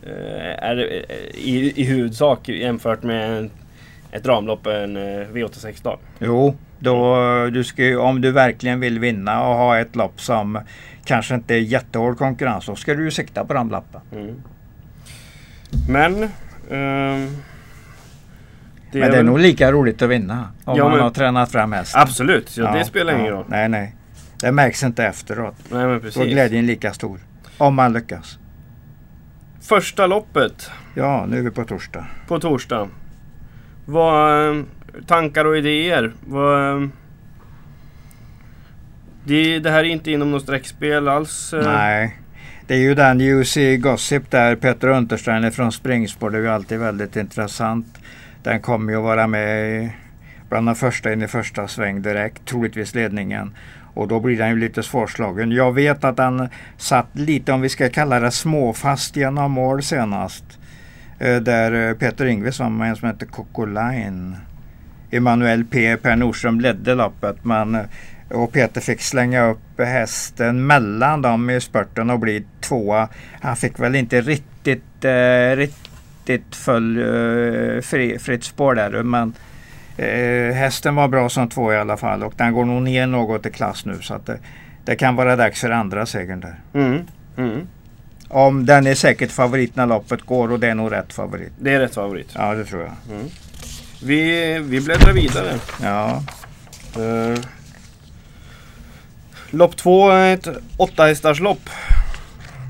Eh, 0.03 0.65
är 0.69 0.77
det, 0.77 0.85
eh, 0.85 1.17
i, 1.35 1.73
I 1.77 1.85
huvudsak 1.85 2.49
jämfört 2.49 3.03
med 3.03 3.39
en, 3.39 3.51
ett 4.13 4.27
ramlopp 4.27 4.67
en 4.67 4.97
eh, 4.97 5.03
V86-dag. 5.33 5.99
Jo, 6.19 6.57
då, 6.79 7.17
du 7.53 7.65
ska, 7.65 8.01
om 8.01 8.21
du 8.21 8.31
verkligen 8.33 8.81
vill 8.81 8.99
vinna 8.99 9.43
och 9.49 9.55
ha 9.55 9.79
ett 9.79 9.97
lopp 9.97 10.21
som 10.21 10.59
kanske 11.05 11.35
inte 11.35 11.55
är 11.55 11.59
jättehård 11.59 12.19
konkurrens, 12.19 12.67
då 12.67 12.75
ska 12.77 12.95
du 12.95 13.05
ju 13.05 13.11
sikta 13.11 13.45
på 13.45 13.55
ramlappen. 13.55 14.01
Mm. 14.13 14.43
Men... 15.89 16.23
ehm, 16.23 16.29
Men 16.71 17.33
det 18.93 19.07
är 19.07 19.11
väl- 19.11 19.25
nog 19.27 19.39
lika 19.39 19.73
roligt 19.73 20.03
att 20.03 20.09
vinna 20.11 20.49
om 20.65 20.77
Ja, 20.79 20.85
man 20.85 20.93
men- 20.93 21.01
har 21.03 21.11
tränat 21.11 21.53
fram 21.53 21.73
hästen. 21.73 22.01
Absolut, 22.01 22.57
ja, 22.57 22.73
det 22.73 22.85
spelar 22.85 23.13
ingen 23.13 23.25
ja. 23.25 23.31
roll. 23.33 23.45
Nej, 23.49 23.69
nej. 23.69 23.95
Det 24.41 24.53
märks 24.53 24.83
inte 24.83 25.05
efteråt. 25.05 25.55
Nej 25.71 25.81
men 25.81 25.89
Då 25.89 25.95
är 25.95 25.99
precis. 26.01 26.23
glädjen 26.33 26.67
lika 26.67 26.93
stor. 26.95 27.19
Om 27.59 27.75
man 27.75 27.93
lyckas. 27.93 28.39
Första 29.61 30.07
loppet 30.07 30.71
Ja, 30.95 31.27
nu 31.29 31.39
är 31.39 31.43
vi 31.43 31.51
på 31.51 31.65
torsdag. 31.65 32.07
på 32.29 32.41
torsdag. 32.41 32.89
Vad 33.87 34.49
eh, 34.59 34.63
tankar 35.07 35.45
och 35.45 35.57
idéer? 35.57 36.13
Vad, 36.27 36.83
eh, 36.83 36.89
det, 39.25 39.59
det 39.59 39.71
här 39.71 39.79
är 39.79 39.85
inte 39.85 40.11
inom 40.11 40.31
något 40.31 40.43
streckspel 40.43 41.09
alls. 41.09 41.53
eh. 41.53 41.65
Nej. 41.65 42.19
Det 42.67 42.75
är 42.75 42.79
ju 42.79 42.95
den 42.95 43.21
UC 43.21 43.57
Gossip 43.79 44.31
där, 44.31 44.57
Peter 44.57 44.89
Untersteiner 44.89 45.51
från 45.51 45.73
Springspår. 45.73 46.31
Det 46.31 46.39
är 46.39 46.43
ju 46.43 46.49
alltid 46.49 46.79
väldigt 46.79 47.17
intressant. 47.17 47.87
Den 48.43 48.61
kommer 48.61 48.93
ju 48.93 48.99
att 48.99 49.05
vara 49.05 49.27
med 49.27 49.91
bland 50.49 50.67
de 50.69 50.75
första 50.75 51.13
in 51.13 51.23
i 51.23 51.29
första 51.29 51.69
sväng 51.69 52.03
direkt, 52.03 52.45
troligtvis 52.47 52.95
ledningen. 52.95 53.55
Och 53.95 54.09
då 54.09 54.21
blir 54.21 54.39
den 54.39 54.49
ju 54.51 54.57
lite 54.57 54.83
svårslagen. 54.83 55.53
Jag 55.53 55.73
vet 55.73 56.05
att 56.05 56.19
han 56.19 56.49
satt 56.77 57.09
lite, 57.13 57.53
om 57.53 57.61
vi 57.61 57.69
ska 57.69 57.89
kalla 57.89 58.21
det 58.21 58.31
småfast 58.31 59.17
genom 59.17 59.53
mål 59.53 59.83
senast. 59.83 60.45
Eh, 61.19 61.37
Där 61.37 61.89
eh, 61.89 61.95
Peter 61.95 62.27
Ingves 62.27 62.61
var 62.61 62.71
med 62.71 62.91
en 62.91 62.97
som 62.97 63.09
hette 63.09 63.27
Coco 63.27 63.65
Line. 63.65 64.37
Emanuel 65.11 65.65
P. 65.65 65.97
Per 65.97 66.17
Nordström 66.17 66.61
ledde 66.61 66.95
loppet 66.95 67.45
men 67.45 67.75
eh, 67.75 67.83
och 68.31 68.53
Peter 68.53 68.81
fick 68.81 69.01
slänga 69.01 69.51
upp 69.51 69.79
hästen 69.79 70.67
mellan 70.67 71.23
dem 71.23 71.51
i 71.51 71.61
spurten 71.61 72.11
och 72.11 72.19
bli 72.19 72.45
tvåa. 72.61 73.09
Han 73.41 73.57
fick 73.57 73.79
väl 73.81 73.95
inte 73.95 74.21
riktigt, 74.21 75.05
eh, 75.05 75.57
riktigt 75.57 76.57
full, 76.57 76.99
eh, 76.99 77.81
fri, 77.81 78.19
fritt 78.19 78.45
spår 78.45 78.75
där 78.75 79.03
men 79.03 79.33
eh, 79.97 80.55
hästen 80.55 80.95
var 80.95 81.09
bra 81.09 81.29
som 81.29 81.49
två 81.49 81.73
i 81.73 81.77
alla 81.77 81.97
fall 81.97 82.23
och 82.23 82.35
den 82.37 82.53
går 82.53 82.65
nog 82.65 82.83
ner 82.83 83.07
något 83.07 83.47
i 83.47 83.51
klass 83.51 83.85
nu 83.85 83.99
så 84.01 84.15
att 84.15 84.27
det, 84.27 84.39
det 84.85 84.97
kan 84.97 85.17
vara 85.17 85.37
dags 85.37 85.61
för 85.61 85.71
andra 85.71 86.07
segern 86.07 86.41
där. 86.41 86.61
Mm. 86.75 87.03
Mm. 87.37 87.67
Om 88.29 88.67
den 88.67 88.87
är 88.87 88.95
säkert 88.95 89.31
favorit 89.31 89.77
när 89.77 89.87
loppet 89.87 90.23
går 90.23 90.53
och 90.53 90.61
det 90.61 90.69
är 90.69 90.75
nog 90.75 90.93
rätt 90.93 91.13
favorit. 91.13 91.53
Det 91.59 91.75
är 91.75 91.81
rätt 91.81 91.95
favorit. 91.95 92.29
Ja, 92.35 92.55
det 92.55 92.65
tror 92.65 92.83
jag. 92.83 93.17
Mm. 93.17 93.27
Vi, 94.03 94.59
vi 94.59 94.81
bläddrar 94.81 95.13
vidare. 95.13 95.55
Ja, 95.83 96.23
Uh, 96.97 97.39
lopp 99.51 99.77
två 99.77 100.11
är 100.11 100.35
ett 100.35 100.49
åtta 100.77 101.07
hästars 101.07 101.41
lopp. 101.41 101.71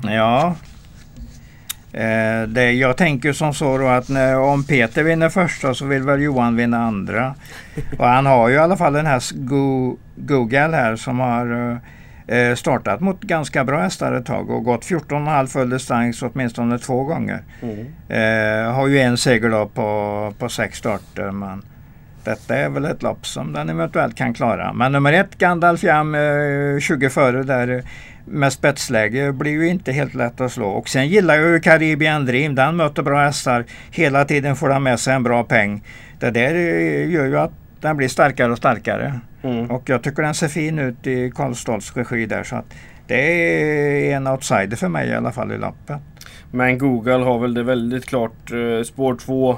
ja. 0.03 0.55
Eh, 1.97 2.47
det, 2.47 2.71
jag 2.71 2.97
tänker 2.97 3.33
som 3.33 3.53
så 3.53 3.77
då 3.77 3.87
att 3.87 4.09
när, 4.09 4.39
om 4.39 4.63
Peter 4.63 5.03
vinner 5.03 5.29
första 5.29 5.73
så 5.73 5.85
vill 5.85 6.03
väl 6.03 6.21
Johan 6.21 6.55
vinna 6.55 6.77
andra. 6.77 7.35
Och 7.97 8.07
han 8.07 8.25
har 8.25 8.49
ju 8.49 8.55
i 8.55 8.57
alla 8.57 8.77
fall 8.77 8.93
den 8.93 9.05
här 9.05 9.21
Go- 9.35 9.97
Google 10.15 10.59
här 10.77 10.95
som 10.95 11.19
har 11.19 11.79
eh, 12.27 12.55
startat 12.55 12.99
mot 13.01 13.21
ganska 13.21 13.63
bra 13.63 13.81
hästar 13.81 14.13
ett 14.13 14.25
tag 14.25 14.49
och 14.49 14.63
gått 14.63 14.85
14,5 14.85 15.47
full 15.47 15.69
distans 15.69 16.23
åtminstone 16.23 16.79
två 16.79 17.03
gånger. 17.03 17.39
Mm. 17.61 17.85
Eh, 18.09 18.73
har 18.73 18.87
ju 18.87 18.99
en 18.99 19.17
seger 19.17 19.49
då 19.49 19.65
på, 19.65 20.33
på 20.39 20.49
sex 20.49 20.77
starter. 20.77 21.31
Men 21.31 21.61
detta 22.23 22.55
är 22.55 22.69
väl 22.69 22.85
ett 22.85 23.03
lopp 23.03 23.27
som 23.27 23.53
den 23.53 23.69
eventuellt 23.69 24.15
kan 24.15 24.33
klara. 24.33 24.73
Men 24.73 24.91
nummer 24.91 25.13
ett 25.13 25.37
Gandalf 25.37 25.83
Jam 25.83 26.15
eh, 26.15 26.79
20 26.79 27.09
före 27.09 27.43
där 27.43 27.67
eh, 27.77 27.83
med 28.25 28.53
spetsläge 28.53 29.31
blir 29.31 29.51
ju 29.51 29.67
inte 29.67 29.91
helt 29.91 30.13
lätt 30.13 30.41
att 30.41 30.51
slå. 30.51 30.69
Och 30.69 30.89
sen 30.89 31.07
gillar 31.07 31.35
jag 31.35 31.49
ju 31.49 31.59
Caribbean 31.59 32.25
Dream. 32.25 32.55
Den 32.55 32.75
möter 32.75 33.03
bra 33.03 33.19
hästar. 33.19 33.65
Hela 33.91 34.25
tiden 34.25 34.55
får 34.55 34.69
den 34.69 34.83
med 34.83 34.99
sig 34.99 35.13
en 35.13 35.23
bra 35.23 35.43
peng. 35.43 35.83
Det 36.19 36.31
där 36.31 36.55
eh, 36.55 37.11
gör 37.11 37.25
ju 37.25 37.37
att 37.39 37.51
den 37.81 37.97
blir 37.97 38.07
starkare 38.07 38.51
och 38.51 38.57
starkare. 38.57 39.19
Mm. 39.43 39.71
Och 39.71 39.89
jag 39.89 40.03
tycker 40.03 40.23
den 40.23 40.33
ser 40.33 40.47
fin 40.47 40.79
ut 40.79 41.07
i 41.07 41.31
Karl 41.35 41.53
Stoltz 41.53 41.97
regi 41.97 42.25
där. 42.25 42.43
Så 42.43 42.55
att 42.55 42.73
det 43.07 43.15
är 44.11 44.15
en 44.15 44.27
outsider 44.27 44.75
för 44.75 44.87
mig 44.87 45.09
i 45.09 45.13
alla 45.13 45.31
fall 45.31 45.51
i 45.51 45.57
loppet. 45.57 46.01
Men 46.51 46.77
Google 46.77 47.23
har 47.23 47.39
väl 47.39 47.53
det 47.53 47.63
väldigt 47.63 48.05
klart. 48.05 48.51
eh, 48.51 48.83
spår 48.83 49.15
två, 49.15 49.57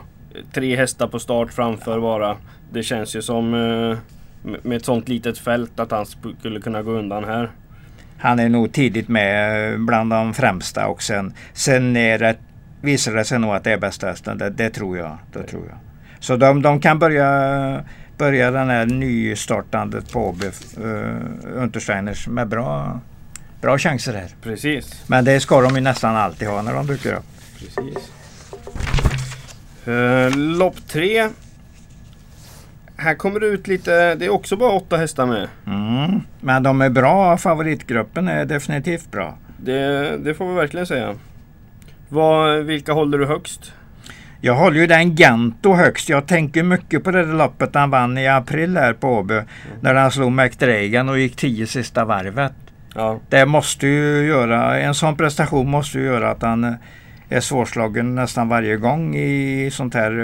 tre 0.54 0.76
hästar 0.76 1.08
på 1.08 1.20
start 1.20 1.54
framför 1.54 2.00
bara. 2.00 2.38
Det 2.72 2.84
känns 2.84 3.16
ju 3.16 3.22
som 3.22 3.54
eh, 3.54 3.98
med 4.64 4.78
ett 4.78 4.86
sånt 4.86 5.10
litet 5.10 5.38
fält 5.38 5.80
att 5.80 5.92
han 5.92 6.06
skulle 6.40 6.60
kunna 6.60 6.82
gå 6.82 6.92
undan 6.92 7.24
här. 7.24 7.52
Han 8.20 8.40
är 8.40 8.50
nog 8.50 8.74
tidigt 8.74 9.08
med 9.08 9.80
bland 9.80 10.10
de 10.10 10.34
främsta 10.34 10.88
och 10.88 11.04
sen, 11.04 11.34
sen 11.54 11.98
är 11.98 12.20
det, 12.20 12.36
visar 12.82 13.14
det 13.14 13.26
sig 13.26 13.40
nog 13.40 13.56
att 13.56 13.64
det 13.64 13.72
är 13.72 13.78
bästa 13.78 14.08
hästen. 14.08 14.38
Det, 14.38 14.50
det 14.50 14.70
tror 14.70 14.98
jag. 14.98 15.18
Det 15.34 15.44
tror 15.44 15.64
jag. 15.68 15.78
Så 16.20 16.36
de, 16.36 16.62
de 16.62 16.80
kan 16.80 17.00
börja, 17.00 17.84
börja 18.18 18.52
den 18.52 18.70
här 18.70 18.86
nystartandet 18.86 20.12
på 20.12 20.30
Åby, 20.30 20.46
uh, 20.46 21.16
Untersteiners 21.56 22.28
med 22.28 22.48
bra, 22.48 23.00
bra 23.62 23.78
chanser 23.78 24.14
här. 24.14 24.30
Precis. 24.44 25.04
Men 25.08 25.26
det 25.26 25.40
ska 25.40 25.62
de 25.62 25.76
ju 25.76 25.82
nästan 25.82 26.16
alltid 26.16 26.48
ha 26.48 26.62
när 26.62 26.74
de 26.74 26.88
dyker 26.88 27.14
upp. 27.14 27.26
Precis. 27.60 28.12
Eh, 29.88 30.38
lopp 30.38 30.88
tre. 30.88 31.30
Här 32.98 33.16
kommer 33.16 33.40
det 33.40 33.48
ut 33.48 33.68
lite, 33.68 34.16
det 34.16 34.26
är 34.26 34.30
också 34.30 34.56
bara 34.56 34.72
åtta 34.72 34.98
hästar 34.98 35.26
med. 35.26 35.48
Mm. 35.68 36.22
Men 36.40 36.64
de 36.64 36.82
är 36.82 36.90
bra, 36.90 37.38
favoritgruppen 37.38 38.28
är 38.28 38.46
definitivt 38.46 39.12
bra. 39.12 39.38
Det, 39.58 40.18
det 40.18 40.34
får 40.34 40.50
vi 40.50 40.56
verkligen 40.56 40.86
säga. 40.86 41.16
Vad, 42.10 42.64
vilka 42.64 42.94
håller 42.94 43.18
du 43.18 43.26
högst? 43.26 43.74
Jag 44.42 44.56
håller 44.56 44.80
ju 44.80 44.88
den 44.88 45.16
Gento 45.16 45.74
högst. 45.74 46.10
Jag 46.10 46.28
tänker 46.28 46.64
mycket 46.64 47.04
på 47.04 47.12
det 47.12 47.26
där 47.26 47.34
loppet 47.34 47.76
han 47.76 47.90
vann 47.90 48.18
i 48.18 48.28
april 48.28 48.78
här 48.78 48.94
på 48.94 49.08
Åby. 49.08 49.42
När 49.82 49.96
han 49.96 50.12
slog 50.12 50.32
McDragan 50.32 51.10
och 51.10 51.20
gick 51.20 51.36
tio 51.36 51.68
sista 51.68 52.06
varvet. 52.06 52.54
Ja, 52.96 53.20
Det 53.30 53.46
måste 53.46 53.88
ju 53.88 54.28
göra, 54.28 54.80
en 54.80 54.94
sån 54.94 55.16
prestation 55.18 55.70
måste 55.70 56.00
ju 56.00 56.06
göra 56.06 56.32
att 56.32 56.42
han 56.42 56.64
eh, 56.64 56.74
är 57.30 57.40
svårslagen 57.40 58.16
nästan 58.16 58.50
varje 58.50 58.78
gång 58.78 59.16
i 59.16 59.70
sånt 59.72 59.94
här 59.94 60.20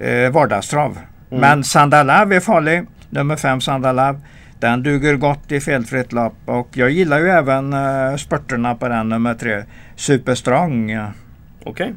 eh, 0.00 0.08
eh, 0.08 0.30
vardagstrav. 0.30 0.98
Mm. 1.34 1.40
Men 1.40 1.64
Sandalav 1.64 2.32
är 2.32 2.40
farlig. 2.40 2.82
Nummer 3.10 3.36
fem 3.36 3.60
Sandalav. 3.60 4.20
Den 4.60 4.82
duger 4.82 5.14
gott 5.16 5.52
i 5.52 5.60
felfritt 5.60 6.12
lopp 6.12 6.36
och 6.44 6.68
jag 6.72 6.90
gillar 6.90 7.18
ju 7.18 7.28
även 7.28 7.72
eh, 7.72 8.16
spurterna 8.16 8.74
på 8.74 8.88
den 8.88 9.08
nummer 9.08 9.34
tre. 9.34 9.62
Superstrong. 9.96 10.98
okej. 11.64 11.94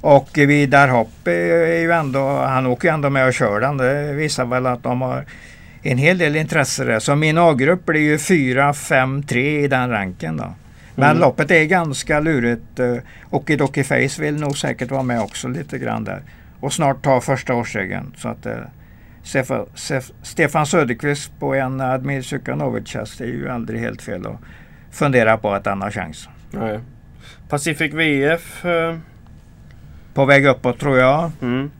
Och 0.00 0.28
Vidar 0.34 0.88
Hopp 0.88 1.26
är, 1.28 1.80
ju 1.80 1.92
ändå, 1.92 2.28
han 2.38 2.66
åker 2.66 2.88
ju 2.88 2.94
ändå 2.94 3.10
med 3.10 3.26
och 3.26 3.34
kör 3.34 3.60
den. 3.60 3.76
Det 3.76 4.12
visar 4.12 4.44
väl 4.44 4.66
att 4.66 4.82
de 4.82 5.00
har 5.00 5.24
en 5.82 5.98
hel 5.98 6.18
del 6.18 6.36
intresse 6.36 6.84
där. 6.84 6.98
Så 6.98 7.14
min 7.16 7.38
A-grupp 7.38 7.86
blir 7.86 8.00
ju 8.00 8.18
4, 8.18 8.72
5, 8.72 9.22
3 9.22 9.60
i 9.64 9.68
den 9.68 9.90
ranken 9.90 10.36
då. 10.36 10.54
Men 10.94 11.10
Mm. 11.10 11.20
loppet 11.20 11.50
är 11.50 11.64
ganska 11.64 12.20
lurigt. 12.20 12.78
eh, 12.80 12.94
Okidoki 13.30 13.84
Face 13.84 14.22
vill 14.22 14.36
nog 14.40 14.58
säkert 14.58 14.90
vara 14.90 15.02
med 15.02 15.20
också 15.20 15.48
lite 15.48 15.78
grann 15.78 16.04
där. 16.04 16.22
Och 16.60 16.72
snart 16.72 17.02
ta 17.02 17.20
första 17.20 17.54
årsregeln. 17.54 18.14
Så 18.16 18.28
att 18.28 18.46
eh, 18.46 18.56
Stefan, 19.22 19.66
Stef- 19.74 20.12
Stefan 20.22 20.66
Söderqvist 20.66 21.32
på 21.38 21.54
en 21.54 21.80
Admir 21.80 22.22
Sukanovic 22.22 22.94
häst 22.94 23.20
är 23.20 23.24
ju 23.26 23.48
aldrig 23.48 23.80
helt 23.80 24.02
fel 24.02 24.26
att 24.26 24.36
fundera 24.90 25.36
på 25.36 25.52
att 25.52 25.66
han 25.66 25.82
har 25.82 25.90
chans. 25.90 26.28
Nej. 26.50 26.80
Pacific 27.48 27.92
VF. 27.94 28.64
eh, 28.64 28.96
På 30.14 30.24
väg 30.24 30.46
uppåt 30.46 30.78
tror 30.78 30.98
jag. 30.98 31.30
Mm. 31.42 31.70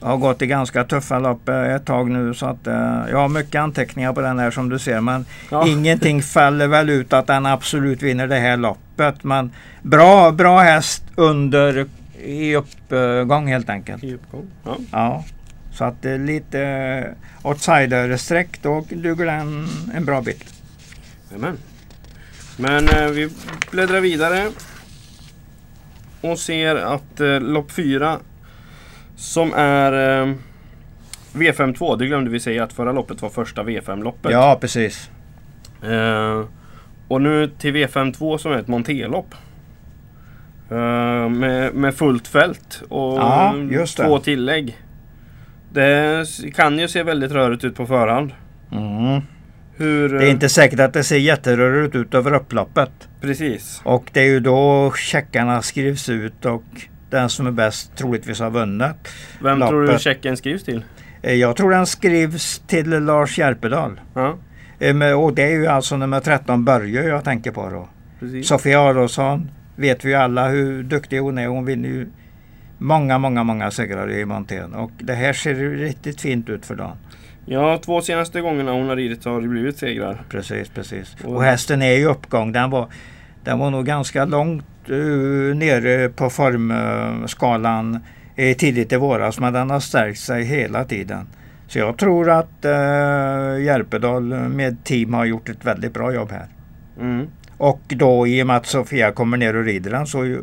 Jag 0.00 0.06
har 0.08 0.16
gått 0.16 0.42
i 0.42 0.46
ganska 0.46 0.84
tuffa 0.84 1.18
lopp 1.18 1.48
eh, 1.48 1.74
ett 1.74 1.84
tag 1.84 2.10
nu 2.10 2.34
så 2.34 2.46
att 2.46 2.66
eh, 2.66 3.02
jag 3.10 3.18
har 3.18 3.28
mycket 3.28 3.60
anteckningar 3.60 4.12
på 4.12 4.20
den 4.20 4.38
här 4.38 4.50
som 4.50 4.68
du 4.68 4.78
ser. 4.78 5.00
Men 5.00 5.24
Ja. 5.50 5.66
ingenting 5.68 6.22
faller 6.22 6.66
väl 6.66 6.90
ut 6.90 7.12
att 7.12 7.26
den 7.26 7.46
absolut 7.46 8.02
vinner 8.02 8.26
det 8.26 8.38
här 8.38 8.56
loppet. 8.56 9.24
Men 9.24 9.52
bra, 9.82 10.30
bra 10.32 10.58
häst 10.60 11.04
under 11.14 11.86
i 12.26 12.56
uppgång 12.56 13.46
helt 13.46 13.70
enkelt. 13.70 14.04
I 14.04 14.14
uppgång. 14.14 14.46
Ja. 14.64 14.76
Ja. 14.92 15.24
Så 15.72 15.84
att 15.84 16.02
det 16.02 16.10
är 16.10 16.18
lite 16.18 16.60
eh, 16.60 17.48
outsider-streck 17.50 18.62
då 18.62 18.84
duger 18.90 19.26
den 19.26 19.68
en 19.94 20.04
bra 20.04 20.20
bit. 20.20 20.54
Jajamän. 21.30 21.58
Men 22.56 22.88
eh, 22.88 23.08
vi 23.08 23.30
bläddrar 23.70 24.00
vidare. 24.00 24.50
Och 26.20 26.38
ser 26.38 26.76
att 26.76 27.20
eh, 27.20 27.40
lopp 27.40 27.70
4 27.72 28.18
som 29.16 29.52
är 29.54 30.22
eh, 30.22 30.34
V52. 31.32 31.96
Det 31.96 32.06
glömde 32.06 32.30
vi 32.30 32.40
säga 32.40 32.64
att 32.64 32.72
förra 32.72 32.92
loppet 32.92 33.22
var 33.22 33.28
första 33.28 33.62
V5-loppet. 33.62 34.32
Ja, 34.32 34.58
precis. 34.60 35.10
Eh, 35.82 36.44
och 37.08 37.22
nu 37.22 37.50
till 37.58 37.74
V52 37.74 38.38
som 38.38 38.52
är 38.52 38.58
ett 38.58 38.68
monterlopp. 38.68 39.34
Eh, 40.70 41.28
med, 41.28 41.74
med 41.74 41.94
fullt 41.94 42.28
fält 42.28 42.82
och 42.88 43.18
Ja, 43.18 43.54
två 43.96 44.18
tillägg. 44.18 44.76
Det 45.72 46.24
kan 46.54 46.78
ju 46.78 46.88
se 46.88 47.02
väldigt 47.02 47.32
rörigt 47.32 47.64
ut 47.64 47.74
på 47.76 47.86
förhand. 47.86 48.32
Mm. 48.72 49.20
Hur, 49.76 50.08
Det 50.18 50.26
är 50.26 50.30
inte 50.30 50.48
säkert 50.48 50.80
att 50.80 50.92
det 50.92 51.04
ser 51.04 51.16
jätterörigt 51.16 51.94
ut 51.94 52.14
över 52.14 52.34
upploppet. 52.34 52.90
Precis. 53.20 53.80
Och 53.84 54.10
det 54.12 54.20
är 54.20 54.24
ju 54.26 54.40
då 54.40 54.92
checkarna 54.96 55.62
skrivs 55.62 56.08
ut 56.08 56.44
och 56.44 56.62
den 57.10 57.28
som 57.28 57.46
är 57.46 57.50
bäst 57.50 57.96
troligtvis 57.96 58.40
har 58.40 58.50
vunnit. 58.50 58.96
Vem 59.42 59.60
tror 59.60 59.80
du 59.80 59.86
Loppet. 59.86 60.00
checken 60.02 60.36
skrivs 60.36 60.64
till? 60.64 60.84
Eh, 61.22 61.34
Jag 61.34 61.56
tror 61.56 61.70
den 61.70 61.86
skrivs 61.86 62.58
till 62.66 62.90
Lars 62.90 63.38
Järpedal. 63.38 64.00
Ja, 64.14 64.36
Eh, 64.78 65.12
Och 65.12 65.34
det 65.34 65.42
är 65.42 65.50
ju 65.50 65.66
alltså 65.66 65.96
nummer 65.96 66.20
13 66.20 66.64
Börje 66.64 67.02
jag 67.08 67.24
tänker 67.24 67.50
på 67.50 67.68
då. 67.70 67.88
precis. 68.20 68.48
Sofia 68.48 68.80
Aronsson 68.80 69.50
vet 69.76 70.04
vi 70.04 70.08
ju 70.08 70.14
alla 70.14 70.48
hur 70.48 70.82
duktig 70.82 71.18
hon 71.18 71.38
är. 71.38 71.46
Hon 71.46 71.64
vinner 71.64 71.88
ju 71.88 72.06
många, 72.78 73.18
många, 73.18 73.44
många 73.44 73.70
segrar 73.70 74.10
i 74.10 74.24
montén. 74.24 74.74
Och 74.74 74.90
det 74.98 75.14
här 75.14 75.32
ser 75.32 75.54
ju 75.54 75.76
riktigt 75.76 76.20
fint 76.20 76.48
ut 76.48 76.66
för 76.66 76.74
dagen. 76.74 76.96
Ja, 77.46 77.78
två 77.84 78.00
senaste 78.00 78.40
gångarna 78.40 78.72
hon 78.72 78.88
har 78.88 78.96
ridit 78.96 79.24
har 79.24 79.40
det 79.40 79.48
blivit 79.48 79.78
segrar. 79.78 80.22
Precis, 80.30 80.68
precis. 80.68 81.16
Och- 81.24 81.34
Och 81.34 81.42
hästen 81.42 81.82
är 81.82 81.92
i 81.92 82.04
uppgång. 82.04 82.52
Den 82.52 82.70
var, 82.70 82.88
den 83.44 83.58
var 83.58 83.70
nog 83.70 83.86
ganska 83.86 84.24
långt 84.24 84.64
uh, 84.90 85.54
nere 85.54 86.08
på 86.08 86.30
formskalan 86.30 87.94
uh, 88.38 88.52
tidigt 88.54 88.92
i 88.92 88.96
våras. 88.96 89.40
Men 89.40 89.52
den 89.52 89.70
har 89.70 89.80
stärkt 89.80 90.18
sig 90.18 90.44
hela 90.44 90.84
tiden. 90.84 91.26
Så 91.68 91.78
jag 91.78 91.96
tror 91.98 92.30
att 92.30 92.64
uh, 92.64 93.64
Järpedal 93.64 94.22
med 94.48 94.84
team 94.84 95.14
har 95.14 95.24
gjort 95.24 95.48
ett 95.48 95.64
väldigt 95.64 95.94
bra 95.94 96.14
jobb 96.14 96.30
här. 96.30 96.46
Mm. 97.00 97.26
Och 97.58 97.80
då 97.88 98.26
i 98.26 98.42
och 98.42 98.46
med 98.46 98.56
att 98.56 98.66
Sofia 98.66 99.12
kommer 99.12 99.36
ner 99.36 99.56
och 99.56 99.64
rider 99.64 99.90
den 99.90 100.06
så 100.06 100.38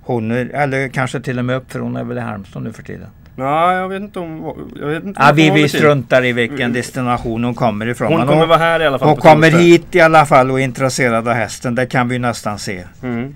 hon, 0.00 0.30
är- 0.30 0.50
eller 0.54 0.88
kanske 0.88 1.20
till 1.20 1.38
och 1.38 1.44
med 1.44 1.56
upp 1.56 1.72
för 1.72 1.78
hon 1.80 1.96
är 1.96 2.04
väl 2.04 2.18
i 2.18 2.20
Halmstad 2.20 2.62
nu 2.62 2.72
för 2.72 2.82
tiden. 2.82 3.06
Ja, 3.38 3.74
jag 3.74 3.88
vet 3.88 4.00
inte 4.02 4.18
om... 4.18 4.54
Jag 4.80 4.86
vet 4.86 5.04
inte 5.04 5.20
Ja, 5.22 5.32
vi, 5.34 5.50
vi 5.50 5.68
struntar 5.68 6.24
i 6.24 6.32
vilken 6.32 6.60
Mm. 6.60 6.72
destination 6.72 7.44
hon 7.44 7.54
kommer 7.54 7.88
ifrån. 7.88 8.12
Hon 8.12 8.20
kommer 8.20 8.34
hon, 8.40 8.48
vara 8.48 8.58
här 8.58 8.80
i 8.82 8.86
alla 8.86 8.98
fall. 8.98 9.08
hon 9.08 9.16
kommer 9.16 9.50
torsdag. 9.50 9.58
hit 9.64 9.94
i 9.94 10.00
alla 10.00 10.26
fall 10.26 10.50
och 10.50 10.60
är 10.60 10.64
intresserad 10.64 11.28
av 11.28 11.34
hästen. 11.34 11.74
Det 11.74 11.86
kan 11.86 12.08
vi 12.08 12.18
nästan 12.18 12.58
se. 12.58 12.82
Mm. 13.02 13.34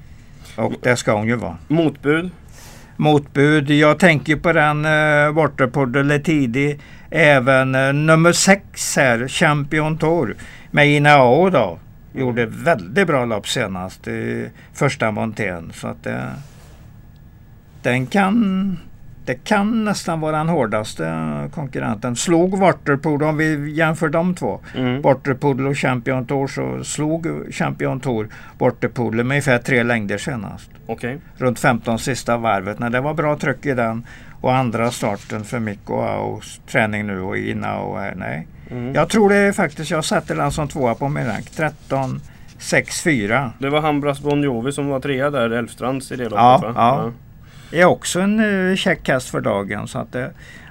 Och 0.57 0.73
det 0.83 0.97
ska 0.97 1.13
hon 1.13 1.27
ju 1.27 1.37
vara. 1.37 1.57
Motbud. 1.69 2.31
Motbud. 2.97 3.71
Jag 3.71 3.99
tänker 3.99 4.37
på 4.37 4.53
den 4.53 4.85
uh, 4.87 5.33
borta 5.33 5.67
på 5.67 5.85
Deletidi. 5.85 6.79
Även 7.11 7.75
eh, 7.75 7.93
nummer 7.93 8.33
sex 8.33 8.97
här, 8.97 9.29
Champion 9.29 9.99
Tour. 9.99 10.37
Med 10.71 10.89
Inao 10.89 11.51
då. 11.51 11.79
Gjorde 12.13 12.47
väldigt 12.47 13.07
bra 13.07 13.25
lopp 13.25 13.49
senast 13.49 14.09
i 14.09 14.51
första 14.73 15.11
montén. 15.11 15.73
Så 15.75 15.89
att 15.89 16.03
det, 16.03 16.33
den 17.83 18.07
kan 18.07 18.77
det 19.25 19.35
kan 19.45 19.85
nästan 19.85 20.21
vara 20.21 20.37
den 20.37 20.49
hårdaste 20.49 21.05
konkurrenten. 21.55 22.17
Slog 22.17 22.59
Waterpool, 22.59 23.23
om 23.23 23.37
vi 23.37 23.73
jämför 23.73 24.09
de 24.09 24.35
två. 24.35 24.61
Mm. 24.77 25.03
Waterpool 25.03 25.67
och 25.67 25.79
Champion 25.79 26.27
Tour 26.27 26.47
så 26.47 26.85
slog 26.85 27.27
Champion 27.55 28.01
Tour 28.01 28.29
Waterpool 28.59 29.15
med 29.15 29.25
ungefär 29.25 29.59
tre 29.59 29.83
längder 29.83 30.19
senast. 30.19 30.71
Okay. 30.87 31.17
Runt 31.37 31.59
15 31.59 31.99
sista 31.99 32.37
varvet. 32.37 32.79
När 32.79 32.91
det 32.91 33.01
var 33.01 33.15
bra 33.15 33.37
tryck 33.37 33.67
i 33.67 33.75
den. 33.75 34.07
Och 34.41 34.55
andra 34.57 34.91
starten 34.91 35.45
för 35.45 35.59
Mikko 35.59 36.01
Aos 36.01 36.61
träning 36.67 37.07
nu 37.07 37.21
och 37.21 37.39
Ina 37.39 37.79
och 37.79 37.99
här. 38.01 38.15
Nej. 38.17 38.47
Mm. 38.71 38.95
Jag 38.95 39.09
tror 39.09 39.29
det 39.29 39.37
är 39.37 39.53
faktiskt, 39.53 39.91
jag 39.91 40.05
sätter 40.05 40.35
den 40.37 40.53
som 40.53 40.69
tvåa 40.69 40.95
på 40.95 41.09
min 41.09 41.27
rank. 41.27 41.51
13 41.51 42.21
6 42.59 43.03
4. 43.03 43.53
Det 43.59 43.71
var 43.71 43.81
Hambras 43.81 44.21
Bon 44.21 44.43
Jovi 44.43 44.73
som 44.73 44.89
var 44.89 45.01
trea 45.01 45.31
där, 45.31 45.51
Elfstrands 45.51 46.13
i 46.13 46.17
det 46.17 46.25
loppet 46.25 46.39
ja, 46.39 46.59
va? 46.63 46.73
Ja. 46.77 47.03
ja 47.05 47.13
är 47.73 47.85
också 47.85 48.21
en 48.21 48.41
uh, 48.41 48.77
check 48.77 49.09
häst 49.09 49.29
för 49.29 49.41
dagen. 49.41 49.89
Så 49.89 49.99
att 49.99 50.17
uh, 50.17 50.27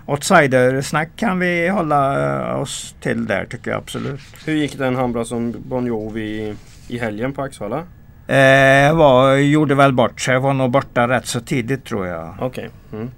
outsidersnack 0.06 1.10
kan 1.16 1.40
vi 1.40 1.68
hålla 1.68 2.18
uh, 2.54 2.62
oss 2.62 2.96
till 3.00 3.26
där 3.26 3.46
tycker 3.46 3.72
jag 3.72 3.78
absolut. 3.78 4.22
Hur 4.46 4.54
gick 4.54 4.78
den 4.78 4.96
Hambra 4.96 5.26
som 5.26 5.56
Bon 5.58 5.86
Jovi 5.86 6.22
i, 6.22 6.56
i 6.88 6.98
helgen 6.98 7.34
på 7.34 7.42
Axvalla? 7.42 7.84
Eh, 8.28 8.96
var, 8.96 9.36
gjorde 9.36 9.76
väl 9.76 9.94
bort 9.94 10.22
sig. 10.22 10.40
Var 10.40 10.54
nog 10.54 10.72
borta 10.72 11.08
rätt 11.08 11.26
så 11.26 11.40
tidigt 11.40 11.86
tror 11.86 12.08
jag. 12.08 12.36
Okej. 12.40 12.48
Okay. 12.48 13.00
Mm. 13.00 13.12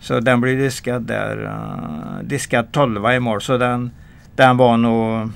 Så 0.00 0.20
den 0.20 0.40
blir 0.40 0.56
diskad 0.56 1.02
där. 1.02 1.42
Uh, 1.42 2.22
diskad 2.22 2.72
12 2.72 3.10
i 3.10 3.20
mål. 3.20 3.40
Så 3.40 3.58
den, 3.58 3.90
den 4.38 4.56
var 4.56 4.76
nog 4.76 5.30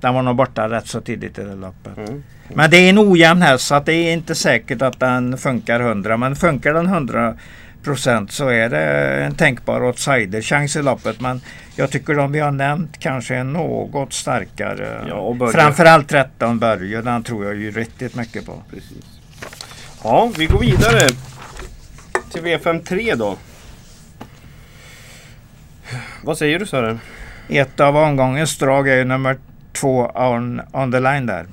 den 0.00 0.14
var 0.14 0.22
nog 0.22 0.36
borta 0.36 0.68
rätt 0.68 0.86
så 0.86 1.00
tidigt 1.00 1.38
i 1.38 1.42
det 1.44 1.54
loppet. 1.54 1.96
Mm. 1.96 2.22
Men 2.48 2.70
det 2.70 2.76
är 2.76 2.90
en 2.90 2.98
ojämn 2.98 3.42
häst 3.42 3.66
så 3.66 3.74
att 3.74 3.86
det 3.86 3.92
är 3.92 4.12
inte 4.12 4.34
säkert 4.34 4.82
att 4.82 5.00
den 5.00 5.38
funkar 5.38 5.80
100. 5.80 6.16
Men 6.16 6.36
funkar 6.36 6.74
den 6.74 6.86
100 6.86 7.34
procent 7.82 8.32
så 8.32 8.48
är 8.48 8.68
det 8.68 8.84
en 9.24 9.34
tänkbar 9.34 9.84
outsider-chans 9.84 10.76
i 10.76 10.82
loppet. 10.82 11.20
Men 11.20 11.40
jag 11.76 11.90
tycker 11.90 12.14
de 12.14 12.32
vi 12.32 12.38
har 12.38 12.50
nämnt 12.50 12.98
kanske 12.98 13.34
är 13.34 13.44
något 13.44 14.12
starkare. 14.12 15.04
Ja, 15.08 15.50
Framförallt 15.52 16.08
13 16.08 16.58
Börje, 16.58 17.02
den 17.02 17.22
tror 17.22 17.44
jag 17.44 17.56
ju 17.56 17.70
riktigt 17.70 18.14
mycket 18.14 18.46
på. 18.46 18.62
Precis. 18.70 19.04
Ja, 20.02 20.30
vi 20.38 20.46
går 20.46 20.60
vidare 20.60 21.08
till 22.32 22.42
V53 22.42 23.16
då. 23.16 23.36
Vad 26.22 26.38
säger 26.38 26.58
du 26.58 26.66
Sören? 26.66 27.00
Ett 27.48 27.80
av 27.80 27.96
omgångens 27.96 28.58
drag 28.58 28.88
är 28.88 28.96
ju 28.96 29.04
nummer 29.04 29.36
två 29.72 30.10
on, 30.14 30.60
on 30.72 30.92
the 30.92 31.00
line 31.00 31.26
där. 31.26 31.46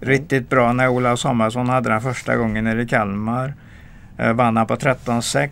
Riktigt 0.00 0.50
bra 0.50 0.72
när 0.72 0.88
Ola 0.88 1.16
Sommarsson 1.16 1.68
hade 1.68 1.90
den 1.90 2.00
första 2.00 2.36
gången 2.36 2.64
nere 2.64 2.82
i 2.82 2.86
Kalmar. 2.86 3.54
Eh, 4.18 4.32
vann 4.32 4.56
han 4.56 4.66
på 4.66 4.76
13-6. 4.76 5.48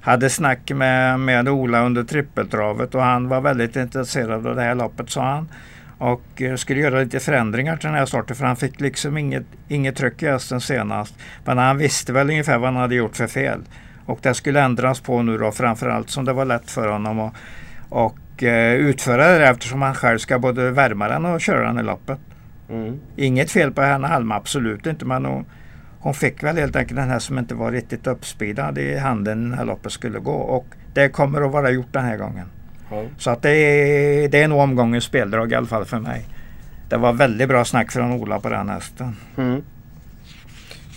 Hade 0.00 0.30
snack 0.30 0.70
med, 0.70 1.20
med 1.20 1.48
Ola 1.48 1.86
under 1.86 2.04
trippeltravet 2.04 2.94
och 2.94 3.02
han 3.02 3.28
var 3.28 3.40
väldigt 3.40 3.76
intresserad 3.76 4.46
av 4.46 4.56
det 4.56 4.62
här 4.62 4.74
loppet 4.74 5.10
sa 5.10 5.24
han. 5.24 5.48
Och 5.98 6.42
eh, 6.42 6.56
skulle 6.56 6.80
göra 6.80 7.00
lite 7.00 7.20
förändringar 7.20 7.76
till 7.76 7.86
den 7.86 7.98
här 7.98 8.06
starten 8.06 8.36
för 8.36 8.46
han 8.46 8.56
fick 8.56 8.80
liksom 8.80 9.18
inget, 9.18 9.46
inget 9.68 9.96
tryck 9.96 10.22
i 10.22 10.26
hästen 10.26 10.60
senast. 10.60 11.14
Men 11.44 11.58
han 11.58 11.78
visste 11.78 12.12
väl 12.12 12.30
ungefär 12.30 12.58
vad 12.58 12.72
han 12.72 12.82
hade 12.82 12.94
gjort 12.94 13.16
för 13.16 13.26
fel. 13.26 13.60
Och 14.06 14.18
det 14.22 14.34
skulle 14.34 14.62
ändras 14.62 15.00
på 15.00 15.22
nu 15.22 15.38
då 15.38 15.52
framförallt 15.52 16.10
som 16.10 16.24
det 16.24 16.32
var 16.32 16.44
lätt 16.44 16.70
för 16.70 16.88
honom 16.88 17.18
Och, 17.18 17.34
och, 17.88 18.18
eh, 18.42 18.74
utföra 18.74 19.38
det 19.38 19.48
eftersom 19.48 19.82
han 19.82 19.94
själv 19.94 20.18
ska 20.18 20.38
både 20.38 20.70
värma 20.70 21.08
den 21.08 21.24
och 21.24 21.40
köra 21.40 21.66
den 21.66 21.78
i 21.78 21.82
loppet. 21.82 22.18
Mm. 22.70 23.00
Inget 23.16 23.50
fel 23.50 23.72
på 23.72 23.82
henne 23.82 24.08
Alma, 24.08 24.34
absolut 24.34 24.86
inte. 24.86 25.04
Men 25.04 25.24
hon, 25.24 25.44
hon 25.98 26.14
fick 26.14 26.42
väl 26.42 26.56
helt 26.56 26.76
enkelt 26.76 26.96
den 26.96 27.10
här 27.10 27.18
som 27.18 27.38
inte 27.38 27.54
var 27.54 27.72
riktigt 27.72 28.06
uppspeedad 28.06 28.78
i 28.78 28.98
handen 28.98 29.48
när 29.50 29.64
loppet 29.64 29.92
skulle 29.92 30.18
gå. 30.18 30.34
Och 30.34 30.66
det 30.94 31.08
kommer 31.08 31.42
att 31.42 31.52
vara 31.52 31.70
gjort 31.70 31.92
den 31.92 32.04
här 32.04 32.16
gången. 32.16 32.46
Mm. 32.92 33.06
Så 33.18 33.30
att 33.30 33.42
det 33.42 33.50
är, 33.50 34.28
det 34.28 34.42
är 34.42 34.48
nog 34.48 34.60
omgångens 34.60 35.04
speldrag 35.04 35.52
i 35.52 35.54
alla 35.54 35.66
fall 35.66 35.84
för 35.84 35.98
mig. 35.98 36.24
Det 36.88 36.96
var 36.96 37.12
väldigt 37.12 37.48
bra 37.48 37.64
snack 37.64 37.92
från 37.92 38.12
Ola 38.12 38.40
på 38.40 38.48
den 38.48 38.68
hästen. 38.68 39.16
Mm. 39.36 39.62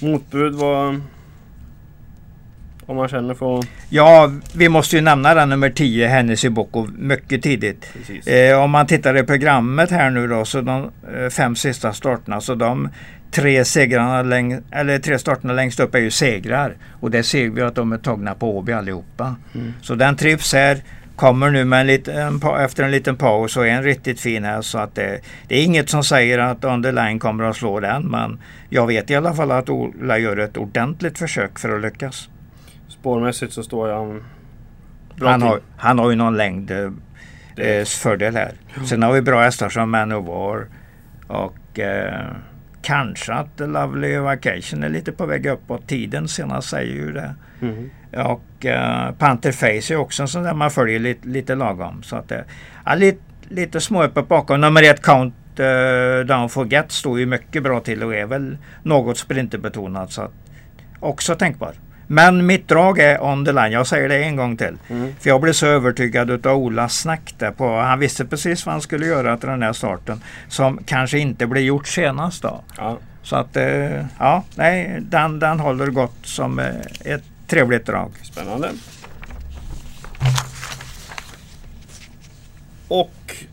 Motbud 0.02 0.54
var 0.54 1.02
om 2.88 2.96
man 2.96 3.08
känner 3.08 3.34
för 3.34 3.64
Ja, 3.90 4.32
vi 4.54 4.70
måste 4.70 4.96
ju 4.96 5.02
nämna 5.02 5.34
den 5.34 5.50
nummer 5.50 5.70
10, 5.70 6.08
Hennessy 6.08 6.50
Boko, 6.50 6.88
mycket 6.98 7.44
tidigt. 7.44 7.94
Eh, 8.26 8.64
om 8.64 8.72
man 8.72 8.88
tittar 8.88 9.18
i 9.18 9.24
programmet 9.24 9.92
här 9.92 10.10
nu 10.10 10.28
då, 10.28 10.46
så 10.46 10.62
de 10.62 10.92
eh, 11.16 11.30
fem 11.30 11.56
sista 11.56 11.94
starterna, 11.94 12.42
så 12.42 12.56
de 12.56 12.90
tre 13.32 13.66
segrarna 13.66 14.22
läng 14.22 14.62
eller 14.72 15.00
tre 15.00 15.20
starterna 15.20 15.54
längst 15.54 15.80
upp 15.80 15.96
är 15.96 16.00
ju 16.00 16.12
segrar. 16.12 16.76
Och 17.00 17.12
det 17.12 17.24
ser 17.24 17.50
vi 17.50 17.62
att 17.62 17.76
de 17.76 17.92
är 17.92 17.98
tagna 17.98 18.36
på 18.36 18.58
Åby 18.58 18.72
allihopa. 18.72 19.36
Mm. 19.56 19.74
Så 19.82 19.96
den 19.96 20.16
trivs 20.16 20.54
här. 20.54 20.78
Kommer 21.16 21.50
nu 21.50 21.66
med 21.66 21.82
en 21.82 21.88
liten, 21.88 22.42
efter 22.60 22.84
en 22.84 22.92
liten 22.92 23.16
paus 23.16 23.58
och 23.58 23.68
är 23.68 23.72
en 23.72 23.84
riktigt 23.84 24.20
fin 24.20 24.44
häst. 24.44 24.70
Så 24.70 24.78
att 24.78 24.96
det, 24.96 25.20
det, 25.48 25.56
är 25.56 25.64
inget 25.64 25.90
som 25.90 26.04
säger 26.04 26.40
att 26.40 26.64
Underline 26.64 27.20
kommer 27.20 27.44
att 27.44 27.56
slå 27.56 27.80
den. 27.80 28.04
Men 28.04 28.40
jag 28.70 28.88
vet 28.88 29.12
i 29.12 29.16
alla 29.16 29.34
fall 29.34 29.52
att 29.52 29.70
Ola 29.70 30.18
gör 30.18 30.38
ett 30.38 30.58
ordentligt 30.58 31.18
försök 31.18 31.60
för 31.60 31.76
att 31.76 31.82
lyckas 31.82 32.30
spårmässigt 33.08 33.54
så 33.54 33.64
står 33.64 33.90
jag 33.90 34.24
bra 35.16 35.30
han, 35.30 35.42
har, 35.42 35.60
han 35.78 36.00
har 36.00 36.10
ju 36.10 36.16
någon 36.16 36.38
längd 36.38 36.72
eh, 36.72 37.84
fördel 37.86 38.36
här. 38.36 38.52
Sen 38.86 39.04
har 39.04 39.14
vi 39.14 39.22
bra 39.22 39.42
hästar 39.42 39.70
som 39.70 39.92
Man 39.92 40.12
of 40.12 40.28
War 40.28 40.68
och 41.28 41.80
eh, 41.80 42.26
kanske 42.82 43.34
att 43.34 43.60
Lovely 43.60 44.18
Vacation 44.18 44.84
är 44.84 44.90
lite 44.90 45.12
på 45.12 45.26
väg 45.26 45.46
uppåt. 45.46 45.88
Tiden 45.88 46.28
senast 46.28 46.70
säger 46.70 46.94
ju 46.94 47.12
det. 47.12 47.36
Mm. 47.62 47.90
Och 48.12 48.66
eh, 48.66 49.12
Panther 49.12 49.52
Face 49.52 49.94
är 49.94 49.96
också 49.96 50.22
en 50.22 50.28
sån 50.28 50.44
där 50.44 50.54
man 50.54 50.72
följer 50.72 51.00
lite, 51.00 51.28
lite 51.28 51.56
lagom. 51.56 52.04
Så 52.04 52.16
att, 52.16 52.32
eh, 52.32 52.42
ja, 52.86 52.96
lite, 52.96 53.22
lite 53.50 53.82
små 53.82 54.04
öppet 54.04 54.28
bakom. 54.28 54.62
Nummer 54.62 54.84
ett 54.84 55.02
Count 55.02 55.36
uh, 55.60 56.26
Down 56.26 56.50
Forget 56.50 56.92
står 56.92 57.20
ju 57.20 57.26
mycket 57.26 57.64
bra 57.64 57.80
till 57.80 58.04
och 58.04 58.16
är 58.16 58.26
väl 58.26 58.58
något 58.84 59.18
sprinterbetonat. 59.18 60.12
Så 60.12 60.22
att, 60.22 60.34
också 61.00 61.36
tänkbar. 61.36 61.74
Men 62.08 62.46
mitt 62.46 62.68
drag 62.68 63.00
är 63.00 63.24
on 63.24 63.46
the 63.46 63.52
line. 63.52 63.72
Jag 63.72 63.88
säger 63.88 64.10
det 64.10 64.24
en 64.24 64.36
gång 64.36 64.58
till. 64.58 64.78
Mm. 64.90 65.16
För 65.20 65.30
jag 65.30 65.42
blev 65.42 65.54
så 65.54 65.66
övertygad 65.66 66.30
utav 66.30 66.58
Olas 66.58 66.98
snack 66.98 67.34
där 67.38 67.52
på. 67.52 67.78
Han 67.78 68.00
visste 68.00 68.26
precis 68.26 68.66
vad 68.66 68.74
han 68.74 68.82
skulle 68.82 69.06
göra 69.06 69.38
till 69.38 69.50
den 69.50 69.64
här 69.64 69.74
starten. 69.74 70.24
Som 70.48 70.80
kanske 70.86 71.20
inte 71.20 71.48
blev 71.48 71.64
gjort 71.64 71.88
senast 71.88 72.42
då. 72.42 72.64
Ja. 72.78 72.98
Så 73.24 73.36
att 73.36 73.58
eh, 73.58 74.06
ja, 74.20 74.44
nej, 74.56 74.98
den, 75.02 75.40
den 75.40 75.60
håller 75.60 75.88
gott 75.88 76.18
som 76.24 76.60
eh, 76.60 76.66
ett 77.06 77.24
trevligt 77.48 77.86
drag. 77.86 78.12
Spännande. 78.24 78.70
Och 82.88 83.46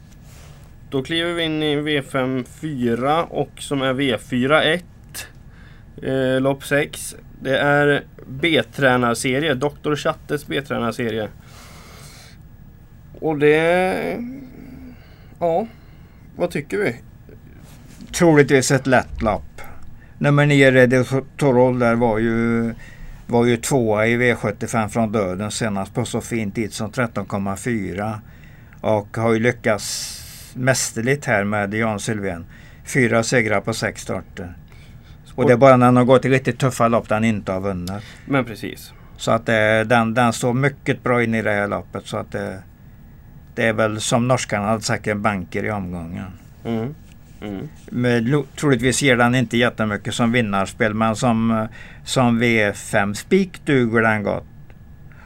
då 0.90 1.02
kliver 1.02 1.32
vi 1.32 1.42
in 1.42 1.62
i 1.62 1.76
V5 1.76 2.44
4 2.60 3.24
och 3.24 3.50
som 3.58 3.82
är 3.82 3.94
V4 3.94 4.62
1. 4.62 4.84
Eh, 6.02 6.40
lopp 6.40 6.64
6. 6.64 7.14
Det 7.44 7.58
är 7.58 8.04
B-tränarserie, 8.26 9.54
Dr. 9.54 9.94
Chattes 9.96 10.46
B-tränarserie. 10.46 11.28
Och 13.20 13.38
det... 13.38 14.18
Ja, 15.38 15.66
vad 16.36 16.50
tycker 16.50 16.78
vi? 16.78 16.96
Troligtvis 18.12 18.70
ett 18.70 18.86
lätt 18.86 19.22
lapp. 19.22 19.60
Nummer 20.18 20.46
9 20.46 20.70
Ready 20.70 21.04
Torol 21.36 21.78
där 21.78 21.94
var 21.94 22.18
ju, 22.18 22.74
var 23.26 23.44
ju 23.44 23.56
tvåa 23.56 24.06
i 24.06 24.16
V75 24.16 24.88
från 24.88 25.12
döden 25.12 25.50
senast 25.50 25.94
på 25.94 26.04
så 26.04 26.20
fin 26.20 26.50
tid 26.50 26.72
som 26.72 26.90
13,4. 26.90 28.18
Och 28.80 29.16
har 29.16 29.32
ju 29.32 29.38
lyckats 29.38 30.20
mästerligt 30.54 31.24
här 31.24 31.44
med 31.44 31.74
Jan 31.74 32.00
Sylvén. 32.00 32.46
Fyra 32.84 33.22
segrar 33.22 33.60
på 33.60 33.74
sex 33.74 34.02
starter. 34.02 34.54
Och 35.34 35.46
det 35.46 35.52
är 35.52 35.56
bara 35.56 35.76
när 35.76 35.86
han 35.86 35.96
har 35.96 36.04
gått 36.04 36.24
riktigt 36.24 36.58
tuffa 36.58 36.88
lopp 36.88 37.08
där 37.08 37.16
han 37.16 37.24
inte 37.24 37.52
har 37.52 37.60
vunnit. 37.60 38.02
Men 38.26 38.44
precis. 38.44 38.92
Så 39.16 39.30
att 39.30 39.48
eh, 39.48 39.80
den, 39.86 40.14
den 40.14 40.32
står 40.32 40.52
mycket 40.52 41.02
bra 41.02 41.22
in 41.22 41.34
i 41.34 41.42
det 41.42 41.50
här 41.50 41.68
loppet. 41.68 42.06
Så 42.06 42.16
att 42.16 42.32
det, 42.32 42.52
eh, 42.52 42.58
det 43.54 43.66
är 43.66 43.72
väl 43.72 44.00
som 44.00 44.28
norskarna 44.28 44.66
hade 44.66 44.82
sagt 44.82 45.06
en 45.06 45.22
banker 45.22 45.64
i 45.64 45.70
omgången. 45.70 46.26
Mm. 46.64 46.94
Mm. 47.40 47.68
Men, 47.86 48.44
troligtvis 48.56 49.02
ger 49.02 49.16
den 49.16 49.34
inte 49.34 49.56
jättemycket 49.56 50.14
som 50.14 50.32
vinnarspel 50.32 50.94
men 50.94 51.16
som, 51.16 51.50
eh, 51.50 51.64
som 52.04 52.42
V5 52.42 53.14
spik 53.14 53.66
duger 53.66 54.02
den 54.02 54.22
gott. 54.22 54.44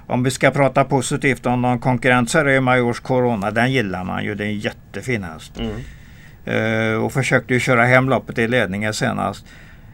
Om 0.07 0.23
vi 0.23 0.31
ska 0.31 0.51
prata 0.51 0.85
positivt 0.85 1.47
om 1.47 1.63
någon 1.63 1.79
konkurrent 1.79 2.31
så 2.31 2.39
är 2.39 2.45
det 2.45 2.61
Majors 2.61 3.01
Corona. 3.01 3.51
Den 3.51 3.73
gillar 3.73 4.05
man 4.05 4.25
ju. 4.25 4.35
Det 4.35 4.45
är 4.45 4.49
en 4.49 4.59
jättefin 4.59 5.23
häst. 5.23 5.61
Mm. 5.61 5.73
Uh, 6.49 7.05
och 7.05 7.13
försökte 7.13 7.55
ju 7.55 7.61
köra 7.61 7.85
hem 7.85 8.09
loppet 8.09 8.39
i 8.39 8.49
ledningen 8.49 8.95
senast. 8.95 9.47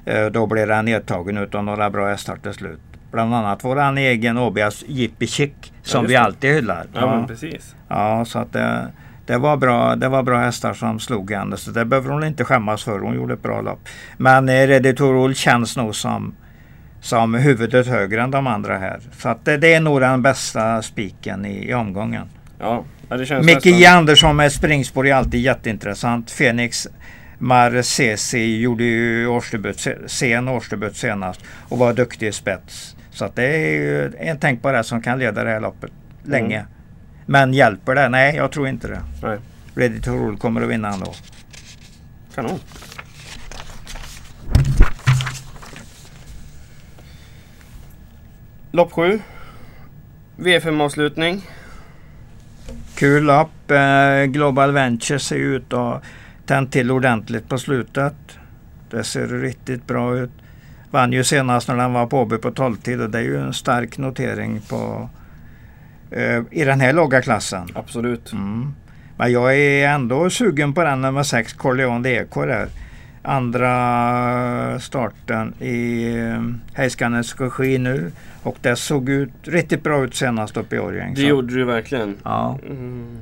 Eh, 0.05 0.27
då 0.27 0.47
blev 0.47 0.71
han 0.71 0.85
nedtagen 0.85 1.37
utav 1.37 1.65
några 1.65 1.91
bra 1.91 2.09
hästar 2.09 2.37
till 2.37 2.53
slut. 2.53 2.81
Bland 3.13 3.35
annat 3.35 3.65
vår 3.65 3.99
egen 3.99 4.39
Obias 4.39 4.85
Jippi 4.87 5.27
Chick 5.27 5.73
som 5.83 6.05
ja, 6.05 6.09
vi 6.09 6.17
alltid 6.17 6.55
hyllar. 6.55 6.87
Ja, 6.93 7.01
ja. 7.01 7.27
precis. 7.29 7.75
Ja, 7.89 8.25
så 8.25 8.39
att 8.39 8.53
det, 8.53 8.89
Det 9.27 9.39
var, 9.39 9.57
bra, 9.57 9.97
det 9.97 10.09
var 10.09 10.23
bra 10.23 10.39
hästar 10.39 10.75
som 10.75 11.01
slog 11.01 11.31
henne 11.31 11.57
så 11.57 11.71
det 11.71 11.85
behöver 11.85 12.11
hon 12.11 12.25
inte 12.25 12.45
skämmas 12.45 12.85
för. 12.85 12.99
Hon 12.99 13.15
gjorde 13.15 13.35
ett 13.35 13.43
bra 13.43 13.61
lopp. 13.61 13.89
Men 14.17 14.49
eh, 14.49 14.67
Reditorol 14.67 15.35
känns 15.35 15.77
nog 15.77 15.95
som, 15.95 16.35
som 17.01 17.35
huvudet 17.35 17.87
högre 17.87 18.23
än 18.23 18.31
de 18.31 18.47
andra 18.47 18.79
här. 18.79 19.01
Så 19.13 19.29
att 19.29 19.45
det, 19.45 19.57
det 19.57 19.75
är 19.75 19.81
nog 19.81 20.01
den 20.01 20.23
bästa 20.23 20.83
spiken 20.83 21.45
i, 21.47 21.69
i 21.71 21.75
omgången. 21.75 22.27
Ja, 22.59 22.85
det 23.09 23.27
känns 23.27 23.47
Micke 23.47 23.65
nästan... 23.65 23.97
Andersson 23.97 24.37
med 24.37 24.53
springspår 24.53 25.07
är 25.07 25.15
alltid 25.15 25.41
jätteintressant. 25.41 26.31
Fenix 26.31 26.89
Marcesi 27.45 28.61
gjorde 28.61 28.85
ju 28.85 29.27
årsdebut, 29.27 29.81
se- 29.81 30.09
sen 30.09 30.49
årsdebut 30.49 30.97
senast 30.97 31.41
och 31.69 31.79
var 31.79 31.93
duktig 31.93 32.27
i 32.29 32.33
spets. 32.33 32.97
Så 33.11 33.25
att 33.25 33.37
det 33.37 33.45
är 33.47 34.15
en 34.19 34.39
tänkbar 34.39 34.83
som 34.83 35.03
kan 35.03 35.19
leda 35.19 35.45
det 35.45 35.51
här 35.51 35.61
loppet 35.61 35.91
länge. 36.23 36.57
Mm. 36.57 36.69
Men 37.27 37.55
hjälper 37.55 37.95
det? 37.95 38.09
Nej, 38.09 38.37
jag 38.37 38.53
tror 38.53 38.69
inte 38.69 38.89
det. 38.89 39.01
Nej, 39.23 39.39
Ready 39.75 40.01
to 40.01 40.11
Rule 40.11 40.37
kommer 40.37 40.63
att 40.63 40.69
vinna 40.69 40.89
ändå. 40.93 41.15
kanon. 42.35 42.59
Lopp 48.73 48.93
7. 48.93 49.21
V5-avslutning. 50.37 51.41
Kul 52.95 53.23
lopp. 53.25 53.71
Eh, 53.71 54.25
Global 54.25 54.73
Venture 54.73 55.19
ser 55.19 55.37
ut 55.37 55.73
att 55.73 56.03
tänt 56.47 56.73
till 56.73 56.91
ordentligt 56.91 57.49
på 57.49 57.59
slutet. 57.59 58.15
Det 58.91 59.05
ser 59.05 59.27
riktigt 59.27 59.87
bra 59.87 60.17
ut. 60.17 60.31
Vann 60.91 61.13
ju 61.13 61.25
senast 61.25 61.69
när 61.69 61.77
den 61.77 61.93
var 61.93 62.07
på 62.07 62.21
Åby 62.21 62.37
på 62.37 62.51
12 62.51 62.77
tid 62.77 63.01
och 63.01 63.11
det 63.11 63.19
är 63.19 63.23
ju 63.23 63.41
en 63.41 63.55
stark 63.55 63.99
notering 63.99 64.61
på 64.69 65.09
eh, 66.11 66.43
i 66.51 66.65
den 66.65 66.81
här 66.81 66.93
låga 66.93 67.23
klassen. 67.23 67.69
Absolut. 67.75 68.33
Mm. 68.33 68.75
Men 69.17 69.33
jag 69.33 69.57
är 69.57 69.89
ändå 69.89 70.31
sugen 70.31 70.75
på 70.75 70.85
den 70.85 71.01
nummer 71.01 71.23
6, 71.23 71.53
Corleone 71.53 72.09
DK 72.09 72.35
där. 72.35 72.69
Andra 73.23 74.81
starten 74.81 75.55
i 75.61 76.09
eh, 76.19 76.43
Heiskanes 76.75 77.41
regi 77.41 77.79
nu. 77.79 78.13
Och 78.43 78.57
det 78.61 78.77
såg 78.77 79.09
ut 79.09 79.33
riktigt 79.43 79.83
bra 79.83 80.05
ut 80.05 80.15
senast 80.15 80.57
uppe 80.57 80.77
i 80.77 80.79
Årjäng. 80.79 81.15
Det 81.15 81.23
gjorde 81.23 81.55
du 81.55 81.65
verkligen. 81.65 82.17
Ja. 82.25 82.59
Mm. 82.67 83.17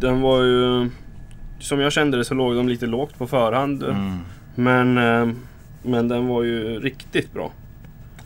Den 0.00 0.20
var 0.20 0.42
ju... 0.42 0.90
Som 1.58 1.80
jag 1.80 1.92
kände 1.92 2.16
det 2.16 2.24
så 2.24 2.34
låg 2.34 2.54
de 2.54 2.68
lite 2.68 2.86
lågt 2.86 3.18
på 3.18 3.26
förhand. 3.26 3.82
Mm. 3.82 4.18
Men, 4.54 4.98
eh, 4.98 5.34
men 5.82 6.08
den 6.08 6.26
var 6.26 6.42
ju 6.42 6.80
riktigt 6.80 7.32
bra. 7.32 7.52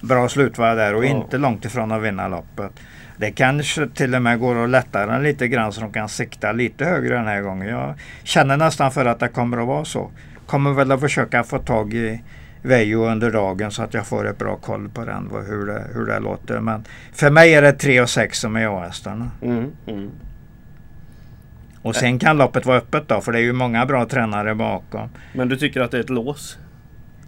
Bra 0.00 0.28
slutvarv 0.28 0.76
där 0.76 0.94
och 0.94 1.04
Ja. 1.04 1.08
inte 1.08 1.38
långt 1.38 1.64
ifrån 1.64 1.92
att 1.92 2.02
vinna 2.02 2.28
loppet. 2.28 2.72
Det 3.16 3.30
kanske 3.30 3.88
till 3.88 4.14
och 4.14 4.22
med 4.22 4.38
går 4.38 4.64
att 4.64 4.70
lätta 4.70 5.06
den 5.06 5.22
lite 5.22 5.48
grann 5.48 5.72
så 5.72 5.80
de 5.80 5.92
kan 5.92 6.08
sikta 6.08 6.52
lite 6.52 6.84
högre 6.84 7.14
den 7.14 7.26
här 7.26 7.40
gången. 7.42 7.68
Jag 7.68 7.94
känner 8.22 8.56
nästan 8.56 8.90
för 8.92 9.04
att 9.06 9.18
det 9.20 9.28
kommer 9.28 9.58
att 9.58 9.66
vara 9.66 9.84
så. 9.84 10.10
Kommer 10.46 10.72
väl 10.72 10.92
att 10.92 11.00
försöka 11.00 11.44
få 11.44 11.58
tag 11.58 11.94
i 11.94 12.22
Vejo 12.62 13.04
under 13.06 13.30
dagen 13.30 13.70
så 13.70 13.82
att 13.82 13.94
jag 13.94 14.06
får 14.06 14.28
ett 14.28 14.38
bra 14.38 14.56
koll 14.56 14.88
på 14.88 15.04
den, 15.04 15.30
hur 15.46 15.66
det, 15.66 15.84
hur 15.94 16.06
det 16.06 16.18
låter. 16.20 16.60
Men 16.60 16.84
för 17.12 17.30
mig 17.30 17.54
är 17.54 17.62
det 17.62 17.72
3 17.72 18.00
och 18.00 18.10
6 18.10 18.38
som 18.40 18.56
är 18.56 18.78
A-hästarna. 18.80 19.30
Mm, 19.42 19.70
mm. 19.86 20.10
Och 21.82 21.96
sen 21.96 22.18
kan 22.18 22.38
loppet 22.38 22.66
vara 22.66 22.76
öppet 22.76 23.08
då 23.08 23.20
för 23.20 23.32
det 23.32 23.38
är 23.38 23.42
ju 23.42 23.52
många 23.52 23.86
bra 23.86 24.06
tränare 24.06 24.54
bakom. 24.54 25.08
Men 25.32 25.48
du 25.48 25.56
tycker 25.56 25.80
att 25.80 25.90
det 25.90 25.96
är 25.96 26.00
ett 26.00 26.10
lås? 26.10 26.58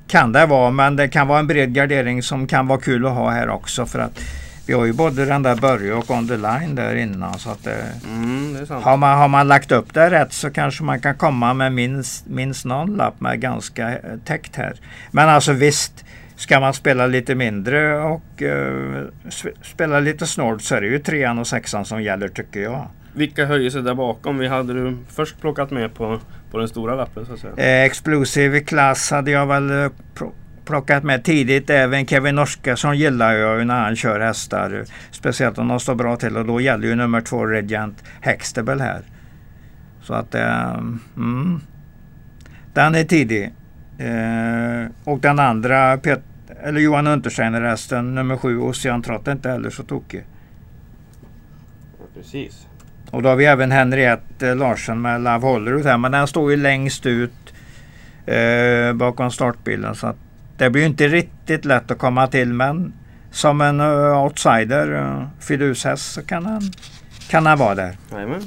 Kan 0.07 0.33
det 0.33 0.47
vara, 0.47 0.71
men 0.71 0.97
det 0.97 1.09
kan 1.09 1.29
vara 1.29 1.39
en 1.39 1.47
bred 1.47 1.75
gardering 1.75 2.23
som 2.23 2.47
kan 2.47 2.67
vara 2.67 2.81
kul 2.81 3.07
att 3.07 3.13
ha 3.13 3.31
här 3.31 3.49
också. 3.49 3.87
För 3.87 3.99
att 3.99 4.21
vi 4.67 4.73
har 4.75 4.85
ju 4.85 4.93
både 4.93 5.25
den 5.25 5.43
där 5.43 5.57
Börje 5.57 5.93
och 5.95 6.11
On 6.11 6.29
the 6.29 6.37
line 6.37 6.75
där 6.75 6.95
innan. 6.95 7.39
Så 7.39 7.51
att 7.51 7.65
det, 7.65 7.77
Mm, 8.05 8.55
det 8.69 8.75
har, 8.75 8.97
man, 8.97 9.19
har 9.19 9.29
man 9.29 9.49
lagt 9.49 9.73
upp 9.73 9.95
det 9.95 10.11
rätt 10.11 10.33
så 10.33 10.51
kanske 10.51 10.85
man 10.85 11.01
kan 11.01 11.15
komma 11.15 11.55
med 11.55 11.73
minst, 11.73 12.27
minst 12.27 12.65
någon 12.65 12.97
lapp 12.97 13.21
med 13.21 13.41
ganska 13.41 13.89
eh, 13.89 13.99
täckt 14.25 14.57
här. 14.57 14.73
Men 15.11 15.29
alltså 15.29 15.53
visst, 15.53 16.05
ska 16.37 16.61
man 16.61 16.75
spela 16.75 17.07
lite 17.07 17.35
mindre 17.35 17.99
och 17.99 18.43
eh, 18.43 19.05
sp- 19.25 19.63
spela 19.63 20.01
lite 20.01 20.27
snålt 20.27 20.63
så 20.63 20.75
är 20.75 20.81
det 20.81 20.87
ju 20.87 20.99
trean 20.99 21.39
och 21.39 21.47
sexan 21.47 21.85
som 21.85 22.03
gäller 22.03 22.29
tycker 22.29 22.61
jag. 22.61 22.87
Vilka 23.15 23.47
höjer 23.47 23.71
sig 23.71 23.83
där 23.83 23.95
bakom? 23.95 24.39
Vi 24.39 24.49
hade 24.49 24.73
du 24.73 24.97
först 25.09 25.41
plockat 25.41 25.71
med 25.71 25.95
på, 25.95 26.21
på 26.51 26.59
den 26.59 26.69
stora 26.69 26.95
lappen 26.95 27.27
så 27.27 27.33
att 27.33 27.39
säga. 27.39 27.53
Eh, 27.57 27.85
Explosive 27.85 28.61
Class 28.61 29.11
hade 29.11 29.31
jag 29.31 29.47
väl 29.47 29.71
eh, 29.71 29.91
pl- 30.15 30.31
plockat 30.65 31.05
med 31.05 31.25
tidigt. 31.25 31.71
Även 31.71 32.07
Kevin 32.07 32.39
Oskarsson 32.39 32.99
gillar 32.99 33.33
jag 33.33 33.59
ju 33.59 33.65
när 33.65 33.81
han 33.81 33.97
kör 33.97 34.21
hästar. 34.21 34.85
Speciellt 35.11 35.59
om 35.59 35.69
de 35.69 35.81
står 35.81 35.95
bra 35.95 36.17
till 36.17 36.37
och 36.37 36.47
då 36.47 36.61
gäller 36.61 36.89
ju 36.89 36.95
nummer 36.95 37.21
två 37.21 37.47
Regent 37.47 38.05
Hextable 38.21 38.83
här. 38.83 39.03
Så 40.03 40.15
att 40.15 40.35
eh, 40.35 40.75
mm, 41.17 41.61
den 42.75 42.95
är 42.95 43.05
tidig. 43.05 43.45
Eh, 43.99 44.91
och 45.05 45.19
den 45.19 45.39
andra 45.39 45.97
Pet- 45.97 46.23
eller 46.63 46.81
Johan 46.81 47.07
Untersteiner 47.07 47.61
hästen 47.63 48.15
nummer 48.15 48.37
sju 48.37 48.59
Ocean 48.59 49.03
Trott 49.03 49.29
är 49.29 49.33
inte 49.33 49.49
heller 49.51 49.71
så 49.71 49.83
tokig. 49.83 50.25
Precis. 52.15 52.67
Och 53.13 53.23
då 53.23 53.29
har 53.29 53.37
vi 53.37 53.45
även 53.45 53.73
Henriette 53.73 54.55
Larsen 54.55 55.03
med 55.03 55.21
Love 55.21 55.47
Hollywood 55.47 55.87
här. 55.87 55.99
Men 55.99 56.13
den 56.13 56.27
står 56.27 56.51
ju 56.51 56.57
längst 56.57 57.07
ut 57.07 57.55
eh, 58.27 58.93
bakom 58.93 59.31
startbilen. 59.31 59.95
Så 59.95 60.15
det 60.57 60.71
blir 60.71 60.83
ju 60.83 60.89
inte 60.89 61.09
riktigt 61.09 61.65
lätt 61.65 61.91
att 61.91 61.99
komma 61.99 62.27
till. 62.27 62.53
Men 62.53 62.93
som 63.31 63.61
en 63.61 63.81
eh, 63.81 64.25
outsider, 64.25 64.93
uh, 64.93 65.25
fidushäst, 65.41 66.13
så 66.13 66.23
kan 66.23 66.47
han, 66.47 66.63
kan 67.29 67.47
han 67.47 67.59
vara 67.59 67.75
där. 67.75 67.97
Jajamän. 68.13 68.43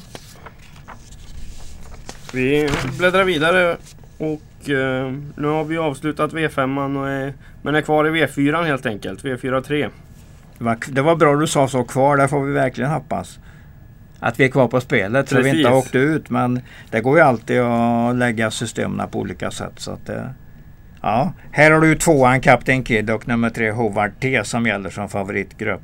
Vi 2.34 2.70
bläddrar 2.98 3.24
vidare 3.24 3.78
och 4.18 4.70
eh, 4.70 5.14
nu 5.36 5.48
har 5.48 5.64
vi 5.64 5.78
avslutat 5.78 6.34
V5 6.34 7.00
och 7.00 7.10
är, 7.10 7.34
men 7.62 7.76
är 7.76 7.82
kvar 7.82 8.08
i 8.08 8.10
V4 8.10 8.64
helt 8.64 8.86
enkelt. 8.86 9.24
V4 9.24 9.62
3. 9.62 9.90
Det 10.58 10.64
var, 10.64 10.78
det 10.88 11.02
var 11.02 11.16
bra 11.16 11.36
du 11.36 11.48
sa 11.48 11.68
så 11.68 11.84
kvar. 11.84 12.18
Det 12.18 12.28
får 12.28 12.44
vi 12.44 12.54
verkligen 12.54 12.92
hoppas. 12.92 13.40
Att 14.26 14.40
vi 14.40 14.46
är 14.46 14.50
kvar 14.50 14.68
på 14.68 14.82
spelet 14.82 15.30
så 15.30 15.42
vi 15.42 15.50
inte 15.50 15.70
har 15.70 15.82
Precis. 15.82 15.90
åkt 15.90 15.96
ut. 15.96 16.30
Men 16.30 16.62
det 16.90 17.02
går 17.02 17.18
ju 17.18 17.24
alltid 17.24 17.60
att 17.60 18.16
lägga 18.16 18.52
systemen 18.52 19.10
på 19.10 19.20
olika 19.20 19.52
sätt. 19.52 19.72
Så 19.76 19.92
att, 19.92 20.10
eh, 20.10 20.26
ja. 21.02 21.34
Här 21.52 21.72
har 21.72 21.82
du 21.82 21.96
tvåan 21.96 22.42
Captain 22.42 22.84
Kid 22.84 23.10
och 23.10 23.28
nummer 23.28 23.50
tre 23.50 23.72
Howard 23.72 24.12
T 24.20 24.44
som 24.44 24.66
gäller 24.66 24.90
som 24.90 25.10
favoritgrupp. 25.10 25.82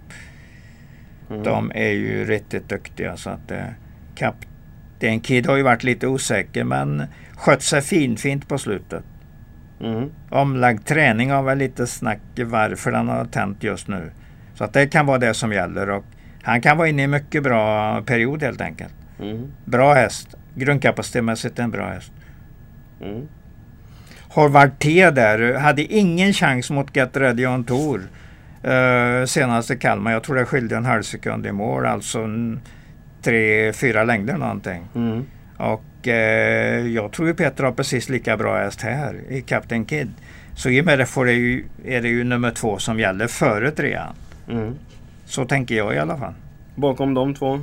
Mm. 1.30 1.44
De 1.44 1.72
är 1.76 1.90
ju 1.90 2.26
riktigt 2.26 2.70
duktiga. 2.70 3.18
Så 3.18 3.30
att, 3.30 3.52
eh, 3.52 3.58
Captain 4.16 5.20
Kid 5.20 5.48
har 5.48 5.56
ju 5.56 5.64
varit 5.64 5.84
lite 5.84 6.08
osäker 6.08 6.64
men 6.64 7.04
skött 7.36 7.62
sig 7.62 7.82
finfint 7.82 8.48
på 8.48 8.58
slutet. 8.58 9.04
Mm. 9.82 10.10
Omlagd 10.30 10.86
träning 10.86 11.32
har 11.32 11.44
väl 11.44 11.58
lite 11.58 11.88
snack 11.88 12.22
varför 12.36 12.92
den 12.92 13.08
har 13.08 13.26
tänt 13.26 13.64
just 13.64 13.88
nu. 13.88 14.12
Så 14.56 14.64
att 14.64 14.74
det 14.74 14.88
kan 14.88 15.06
vara 15.06 15.18
det 15.18 15.34
som 15.34 15.54
gäller. 15.54 15.90
Och 15.90 16.06
han 16.42 16.62
kan 16.62 16.78
vara 16.78 16.88
inne 16.88 17.02
i 17.02 17.06
en 17.06 17.12
mycket 17.12 17.44
bra 17.44 18.02
period 18.02 18.44
helt 18.44 18.62
enkelt. 18.62 18.94
Mm. 19.20 19.52
Bra 19.66 19.94
häst. 19.94 20.36
Grundkapacitetmässigt 20.56 21.60
en 21.60 21.72
bra 21.72 21.90
häst. 21.90 22.12
Mm. 23.02 23.28
Horvath 24.30 24.78
T 24.78 25.12
där 25.12 25.54
hade 25.54 25.84
ingen 25.84 26.34
chans 26.34 26.70
mot 26.72 26.96
Get 26.96 27.18
Ready 27.18 27.46
On 27.46 27.64
Tour. 27.64 28.02
Uh, 28.68 29.26
senast 29.26 29.72
i 29.72 29.78
Kalmar. 29.78 30.12
Jag 30.12 30.24
tror 30.24 30.36
det 30.36 30.46
skilde 30.46 30.76
en 30.76 30.86
halv 30.86 31.04
sekund 31.04 31.46
i 31.46 31.52
mål. 31.52 31.86
Alltså 31.86 32.28
tre, 33.22 33.74
fyra 33.74 34.04
längder 34.04 34.38
någonting. 34.38 34.88
Mm. 34.96 35.26
Och 35.58 36.08
eh, 36.08 36.88
jag 36.88 37.12
tror 37.12 37.28
ju 37.28 37.34
Peter 37.34 37.64
har 37.64 37.72
precis 37.72 38.10
lika 38.10 38.38
bra 38.38 38.58
häst 38.58 38.82
här 38.82 39.22
i 39.30 39.42
Captain 39.42 39.86
Kid. 39.86 40.12
Så 40.56 40.70
i 40.70 40.82
och 40.82 40.86
med 40.86 41.00
det 41.00 41.06
får 41.06 41.26
det 41.26 41.34
ju, 41.34 41.66
är 41.86 42.02
det 42.02 42.08
ju 42.08 42.24
nummer 42.24 42.52
två 42.52 42.78
som 42.78 43.00
gäller 43.00 43.28
före 43.28 43.72
trean. 43.72 44.16
Mm. 44.50 44.76
Så 45.32 45.46
tänker 45.46 45.76
jag 45.76 45.96
i 45.96 46.00
alla 46.00 46.18
fall. 46.18 46.34
Bakom 46.76 47.14
de 47.14 47.34
två. 47.34 47.60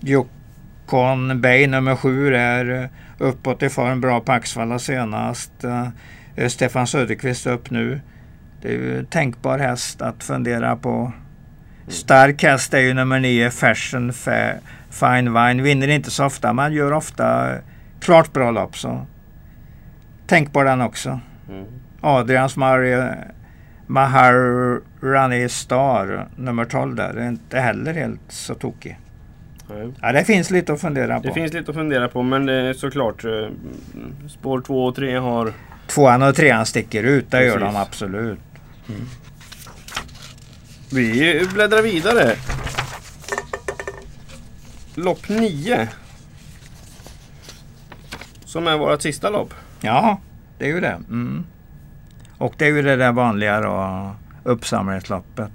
Jokon 0.00 1.40
Bay 1.40 1.66
nummer 1.66 1.96
sju 1.96 2.34
är 2.34 2.82
eh, 2.82 2.88
uppåt 3.18 3.62
i 3.62 3.68
form. 3.68 4.00
Bra 4.00 4.20
på 4.20 4.32
Axvalla 4.32 4.78
senast. 4.78 5.64
Eh, 5.64 6.48
Stefan 6.48 6.86
Söderqvist 6.86 7.46
upp 7.46 7.70
nu. 7.70 8.00
Det 8.62 8.68
är 8.68 8.72
ju 8.72 9.04
tänkbar 9.04 9.58
häst 9.58 10.02
att 10.02 10.24
fundera 10.24 10.76
på. 10.76 11.12
Stark 11.88 12.42
häst 12.42 12.74
är 12.74 12.80
ju 12.80 12.94
nummer 12.94 13.20
nio 13.20 13.50
Fashion 13.50 14.10
Fa- 14.10 14.56
Fine 14.90 15.32
Wine. 15.34 15.62
Vinner 15.62 15.88
inte 15.88 16.10
så 16.10 16.24
ofta 16.24 16.52
men 16.52 16.72
gör 16.72 16.92
ofta 16.92 17.54
klart 18.00 18.32
bra 18.32 18.50
lopp. 18.50 18.76
Så 18.78 19.06
tänkbar 20.26 20.64
den 20.64 20.80
också. 20.80 21.20
Mm. 21.48 21.64
Adrians 22.00 22.56
Maria 22.56 23.14
Maharani 23.86 25.48
Star 25.48 26.28
nummer 26.36 26.64
12 26.64 26.94
där 26.94 27.14
är 27.14 27.28
inte 27.28 27.58
heller 27.58 27.94
helt 27.94 28.20
så 28.28 28.54
tokig. 28.54 28.98
Nej. 29.68 29.92
Ja, 30.00 30.12
det 30.12 30.24
finns 30.24 30.50
lite 30.50 30.72
att 30.72 30.80
fundera 30.80 31.20
på. 31.20 31.26
Det 31.26 31.32
finns 31.32 31.52
lite 31.52 31.70
att 31.70 31.76
fundera 31.76 32.08
på 32.08 32.22
men 32.22 32.46
det 32.46 32.54
är 32.54 32.72
såklart 32.72 33.24
eh, 33.24 33.30
spår 34.28 34.60
2 34.60 34.84
och 34.84 34.94
3 34.96 35.16
har 35.16 35.52
Tvåan 35.86 36.22
och 36.22 36.34
trean 36.34 36.66
sticker 36.66 37.04
ut, 37.04 37.30
det 37.30 37.44
gör 37.44 37.58
de 37.58 37.76
absolut. 37.76 38.38
Vi 40.92 41.46
bläddrar 41.54 41.82
vidare. 41.82 42.36
Lopp 44.94 45.28
9. 45.28 45.88
Som 48.44 48.66
är 48.66 48.78
vårt 48.78 49.02
sista 49.02 49.30
lopp. 49.30 49.54
Ja, 49.80 50.20
det 50.58 50.64
är 50.64 50.68
ju 50.68 50.80
det. 50.80 51.00
Mm. 51.08 51.44
Och 52.38 52.54
det 52.58 52.64
är 52.66 52.68
ju 52.68 52.82
det 52.82 52.96
där 52.96 53.12
vanliga 53.12 53.60
då, 53.60 54.10
uppsamlingsloppet. 54.44 55.50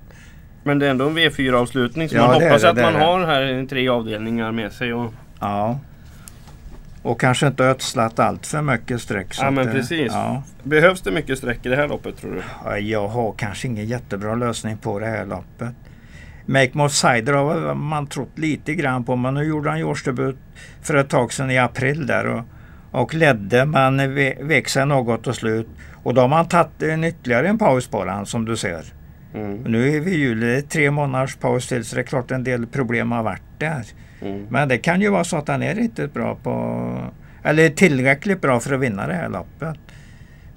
Men 0.63 0.79
det 0.79 0.85
är 0.85 0.89
ändå 0.91 1.07
en 1.09 1.17
V4-avslutning 1.17 2.09
så 2.09 2.15
Ja, 2.15 2.27
man 2.27 2.33
hoppas 2.33 2.61
det, 2.61 2.69
att 2.69 2.77
man 2.81 2.93
det. 2.93 2.99
har 2.99 3.25
här 3.25 3.65
tre 3.69 3.89
avdelningar 3.89 4.51
med 4.51 4.71
sig. 4.71 4.93
Och, 4.93 5.13
Ja. 5.39 5.79
Och 7.03 7.19
kanske 7.21 7.47
inte 7.47 7.63
ödslat 7.63 8.19
allt 8.19 8.47
för 8.47 8.61
mycket 8.61 9.01
streck. 9.01 9.27
Ja, 9.39 9.51
men 9.51 9.65
det- 9.67 9.71
precis. 9.73 10.11
Ja. 10.13 10.43
behövs 10.63 11.01
det 11.01 11.11
mycket 11.11 11.37
streck 11.37 11.65
i 11.65 11.69
det 11.69 11.75
här 11.75 11.87
loppet 11.87 12.17
tror 12.17 12.31
du? 12.31 12.41
Ja, 12.65 12.77
Jag 12.77 13.07
har 13.07 13.31
kanske 13.37 13.67
ingen 13.67 13.85
jättebra 13.85 14.35
lösning 14.35 14.77
på 14.77 14.99
det 14.99 15.05
här 15.05 15.25
loppet. 15.25 15.75
Make 16.45 16.69
More 16.73 16.89
Cider 16.89 17.33
har 17.33 17.73
man 17.75 18.07
trott 18.07 18.37
lite 18.39 18.73
grann 18.75 19.03
på 19.03 19.15
men 19.15 19.33
nu 19.33 19.43
gjorde 19.43 19.69
han 19.69 19.83
årsdebut 19.83 20.37
för 20.81 20.95
ett 20.95 21.09
tag 21.09 21.33
sedan 21.33 21.51
i 21.51 21.57
april 21.57 22.07
där 22.07 22.25
och, 22.27 22.41
och 23.01 23.13
ledde 23.13 23.65
men 23.65 24.15
ve- 24.15 24.37
vek 24.41 24.69
sig 24.69 24.85
något 24.85 25.23
till 25.23 25.33
slut. 25.33 25.67
Och 26.03 26.13
då 26.13 26.21
har 26.21 26.27
man 26.27 26.47
tagit 26.47 26.81
en 26.81 27.03
ytterligare 27.03 27.47
en 27.47 27.57
paus 27.57 27.87
på 27.87 28.05
den 28.05 28.25
som 28.25 28.45
du 28.45 28.57
ser. 28.57 28.83
Mm. 29.33 29.63
Nu 29.63 29.95
är 29.95 29.99
vi 29.99 30.11
i 30.11 30.19
juli, 30.19 30.61
tre 30.61 30.91
månaders 30.91 31.35
paus 31.35 31.67
till 31.67 31.85
så 31.85 31.95
det 31.95 32.01
är 32.01 32.05
klart 32.05 32.31
en 32.31 32.43
del 32.43 32.67
problem 32.67 33.11
har 33.11 33.23
varit 33.23 33.41
där. 33.57 33.85
Mm. 34.21 34.47
Men 34.49 34.67
det 34.67 34.77
kan 34.77 35.01
ju 35.01 35.09
vara 35.09 35.23
så 35.23 35.37
att 35.37 35.47
han 35.47 35.63
är 35.63 35.75
riktigt 35.75 36.13
bra 36.13 36.35
på 36.35 37.11
eller 37.43 37.69
tillräckligt 37.69 38.41
bra 38.41 38.59
för 38.59 38.73
att 38.73 38.79
vinna 38.79 39.07
det 39.07 39.13
här 39.13 39.29
loppet. 39.29 39.77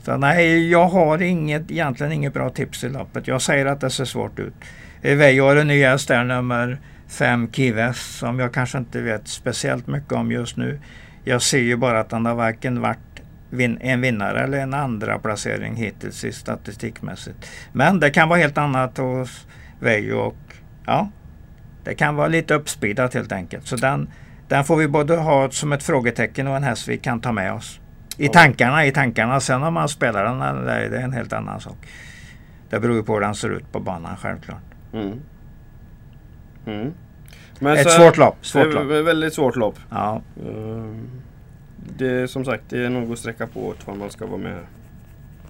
Så 0.03 0.17
nej, 0.17 0.71
jag 0.71 0.89
har 0.89 1.23
inget, 1.23 1.71
egentligen 1.71 2.13
inget 2.13 2.35
bra 2.35 2.51
tips 2.51 2.85
i 2.85 2.89
loppet. 2.89 3.29
Jag 3.29 3.43
säger 3.43 3.67
att 3.67 3.81
det 3.81 3.91
ser 3.91 4.05
svårt 4.05 4.39
ut. 4.39 4.55
Veijo 5.03 5.45
har 5.45 5.57
en 5.57 5.67
ny 5.67 5.83
häst 5.83 6.09
där, 6.09 6.25
nummer 6.25 6.79
5 7.09 7.53
Kives, 7.53 7.99
som 7.99 8.39
jag 8.39 8.55
kanske 8.55 8.79
inte 8.79 9.01
vet 9.01 9.29
speciellt 9.29 9.87
mycket 9.87 10.13
om 10.13 10.33
just 10.33 10.57
nu. 10.57 10.81
Jag 11.25 11.43
ser 11.43 11.59
ju 11.59 11.77
bara 11.77 12.01
att 12.01 12.13
han 12.13 12.27
har 12.27 12.35
varken 12.35 12.81
varit 12.81 13.14
vin- 13.57 13.79
en 13.81 14.01
vinnare 14.01 14.41
eller 14.45 14.59
en 14.59 14.75
andra 14.75 15.19
placering 15.19 15.75
hittills 15.77 16.25
i 16.25 16.33
statistikmässigt. 16.33 17.47
Men 17.73 18.01
det 18.01 18.11
kan 18.11 18.29
vara 18.29 18.39
helt 18.39 18.59
annat 18.59 18.99
hos 18.99 19.47
Veijo 19.81 20.17
och 20.19 20.37
ja, 20.87 21.09
det 21.85 21.95
kan 21.95 22.17
vara 22.17 22.29
lite 22.29 22.55
uppspeedat 22.55 23.15
helt 23.15 23.33
enkelt. 23.33 23.67
Så 23.67 23.77
den, 23.77 24.09
den 24.49 24.65
får 24.65 24.77
vi 24.77 24.89
både 24.89 25.17
ha 25.17 25.51
som 25.51 25.73
ett 25.73 25.83
frågetecken 25.83 26.47
och 26.47 26.57
en 26.57 26.63
häst 26.63 26.89
vi 26.89 26.99
kan 26.99 27.21
ta 27.21 27.33
med 27.33 27.53
oss. 27.53 27.81
I 28.17 28.27
Ja. 28.27 28.33
tankarna, 28.33 28.87
i 28.87 28.93
tankarna. 28.93 29.41
Sen 29.41 29.63
om 29.63 29.75
man 29.75 29.89
spelar 29.89 30.25
den 30.25 30.65
det 30.65 30.73
är 30.73 30.93
en 31.05 31.13
helt 31.13 31.33
annan 31.33 31.61
sak. 31.61 31.77
Det 32.71 32.81
beror 32.81 32.97
ju 32.97 33.03
på 33.03 33.15
hur 33.15 33.21
den 33.21 33.35
ser 33.35 33.51
ut 33.51 33.73
på 33.73 33.81
banan 33.81 34.17
självklart. 34.17 34.63
Mm. 34.93 35.21
Mm. 36.67 36.93
Ett 37.77 37.83
så- 37.83 37.91
svårt 37.91 38.17
lopp. 38.17 38.37
Svårt 38.47 38.73
lopp. 38.75 38.85
väldigt 39.07 39.35
svårt 39.35 39.57
lopp. 39.57 39.79
Ja. 39.91 40.23
Ehm, 40.47 41.09
Det 41.99 42.11
är 42.11 42.27
som 42.27 42.45
sagt 42.45 42.63
det 42.69 42.85
är 42.85 42.91
nog 42.91 43.13
att 43.13 43.19
sträcka 43.19 43.47
på 43.47 43.75
ifall 43.81 43.97
man 43.97 44.11
ska 44.11 44.27
vara 44.27 44.39
med. 44.39 44.59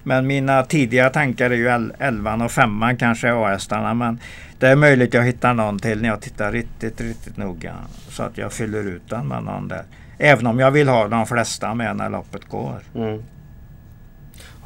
Men 0.03 0.27
mina 0.27 0.62
tidiga 0.62 1.11
tankar 1.11 1.51
är 1.51 1.55
ju 1.55 1.90
11 1.99 2.44
och 2.44 2.51
5 2.53 2.97
kanske 2.99 3.33
A-hästarna. 3.33 3.94
Men 3.94 4.20
det 4.59 4.68
är 4.68 4.77
möjligt 4.77 5.14
jag 5.14 5.23
hittar 5.25 5.55
någon 5.55 5.79
till 5.79 6.03
när 6.03 6.09
jag 6.09 6.20
tittar 6.20 6.53
riktigt, 6.53 7.01
riktigt 7.01 7.37
noga. 7.37 7.75
Så 8.09 8.23
att 8.23 8.38
jag 8.38 8.53
fyller 8.53 8.85
ut 8.88 9.03
den 9.09 9.29
med 9.29 9.44
någon 9.44 9.68
där. 9.68 9.83
Även 10.18 10.47
om 10.47 10.59
jag 10.59 10.70
vill 10.70 10.88
ha 10.88 11.09
de 11.09 11.27
flesta 11.27 11.75
med 11.75 11.97
när 11.97 12.11
loppet 12.11 12.44
går. 12.49 12.79
Mm. 12.94 13.23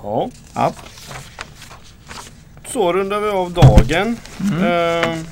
Ja, 0.02 0.30
Ja. 0.54 0.72
så 2.66 2.92
rundar 2.92 3.20
vi 3.20 3.28
av 3.28 3.52
dagen. 3.52 4.16
Mm. 4.40 4.62
Ehm, 4.64 5.24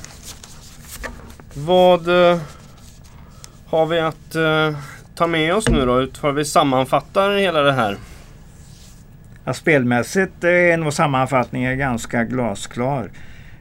vad 1.53 2.31
eh, 2.31 2.37
har 3.65 3.85
vi 3.85 3.99
att 3.99 4.35
eh, 4.35 4.77
ta 5.17 5.27
med 5.27 5.55
oss 5.55 5.69
nu 5.69 5.85
då? 5.85 6.01
Utifrån 6.01 6.35
vi 6.35 6.45
sammanfattar 6.45 7.37
hela 7.37 7.61
det 7.61 7.71
här. 7.71 7.97
Ja, 9.45 9.53
spelmässigt 9.53 10.43
är 10.43 10.77
nog 10.77 10.93
sammanfattningen 10.93 11.77
ganska 11.77 12.23
glasklar. 12.23 13.09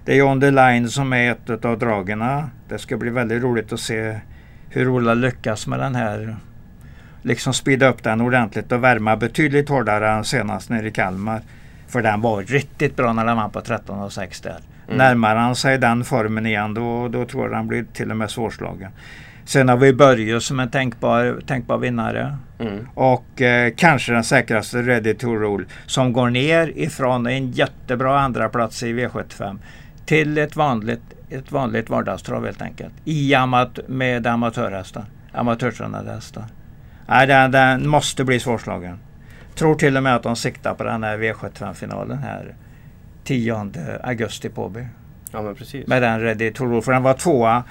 Det 0.05 0.19
är 0.19 0.23
On 0.23 0.41
the 0.41 0.51
Line 0.51 0.89
som 0.89 1.13
är 1.13 1.33
ett 1.33 1.65
av 1.65 1.79
dragerna. 1.79 2.51
Det 2.69 2.79
ska 2.79 2.97
bli 2.97 3.11
väldigt 3.11 3.43
roligt 3.43 3.73
att 3.73 3.81
se 3.81 4.21
hur 4.71 4.89
Ola 4.89 5.15
lyckas 5.15 5.67
med 5.67 5.79
den 5.79 5.95
här. 5.95 6.37
Liksom 7.23 7.55
speeda 7.55 7.89
upp 7.89 8.03
den 8.03 8.21
ordentligt 8.21 8.73
och 8.73 8.85
värma 8.85 9.17
betydligt 9.17 9.69
hårdare 9.69 10.11
än 10.11 10.25
senast 10.25 10.71
nere 10.71 10.89
i 10.89 10.91
Kalmar. 10.91 11.41
För 11.89 12.03
den 12.03 12.21
var 12.21 12.43
riktigt 12.43 12.97
bra 12.97 13.13
när 13.13 13.25
den 13.25 13.37
vann 13.37 13.51
på 13.51 13.61
13,6 13.61 14.43
där. 14.43 14.59
Mm. 14.87 14.99
Närmar 14.99 15.37
han 15.37 15.57
sig 15.57 15.79
den 15.79 16.05
formen 16.05 16.47
igen 16.47 16.75
då, 16.75 17.09
då 17.09 17.25
tror 17.25 17.49
jag 17.49 17.57
han 17.57 17.69
blir 17.69 17.85
till 17.93 18.11
och 18.11 18.17
med 18.17 18.31
svårslagen. 18.31 18.91
Sen 19.47 19.69
har 19.69 19.77
vi 19.77 19.93
Börje 19.93 20.41
som 20.41 20.61
en 20.61 20.71
tänkbar, 20.71 21.41
tänkbar 21.47 21.79
vinnare. 21.79 22.37
Mm. 22.59 22.89
Och 22.95 23.43
eh, 23.43 23.73
kanske 23.77 24.13
den 24.13 24.25
säkraste 24.25 24.83
Ready 24.83 25.15
to 25.15 25.27
Rule 25.27 25.65
som 25.87 26.13
går 26.13 26.31
ner 26.31 26.73
ifrån 26.79 27.27
en 27.27 27.51
jättebra 27.51 28.21
andra 28.21 28.49
plats 28.49 28.83
i 28.83 28.93
V75 28.93 29.59
till 30.07 30.39
ett 30.39 30.57
vanligt, 30.57 31.03
ett 31.31 31.53
vanligt 31.53 31.91
vardagstrav 31.91 32.45
helt 32.45 32.63
enkelt. 32.63 32.93
I 33.05 33.35
amat 33.35 33.79
med 33.89 34.27
amatörhästar. 34.27 35.05
Amatörtränade 35.33 36.11
hästar. 36.11 36.45
Nej, 37.07 37.27
den, 37.27 37.51
den 37.51 37.89
måste 37.89 38.25
bli 38.25 38.41
svårslagen. 38.41 38.99
Tror 39.55 39.75
till 39.75 39.97
och 39.97 40.03
med 40.03 40.17
att 40.17 40.23
de 40.23 40.37
siktar 40.37 40.75
på 40.75 40.85
den 40.85 41.05
här 41.05 41.19
V75-finalen 41.19 42.19
här 42.19 42.55
10 43.25 43.71
augusti 44.03 44.49
på 44.49 44.65
Åby. 44.65 44.87
Ja 45.33 45.43
men 45.43 45.55
precis. 45.55 45.87
Med 45.87 46.03
den 46.03 46.21
Ready 46.21 46.53
to 46.53 46.65
Rule. 46.65 46.83
För 46.83 46.93
den 46.93 47.03
var 47.03 47.15
tvåa 47.15 47.65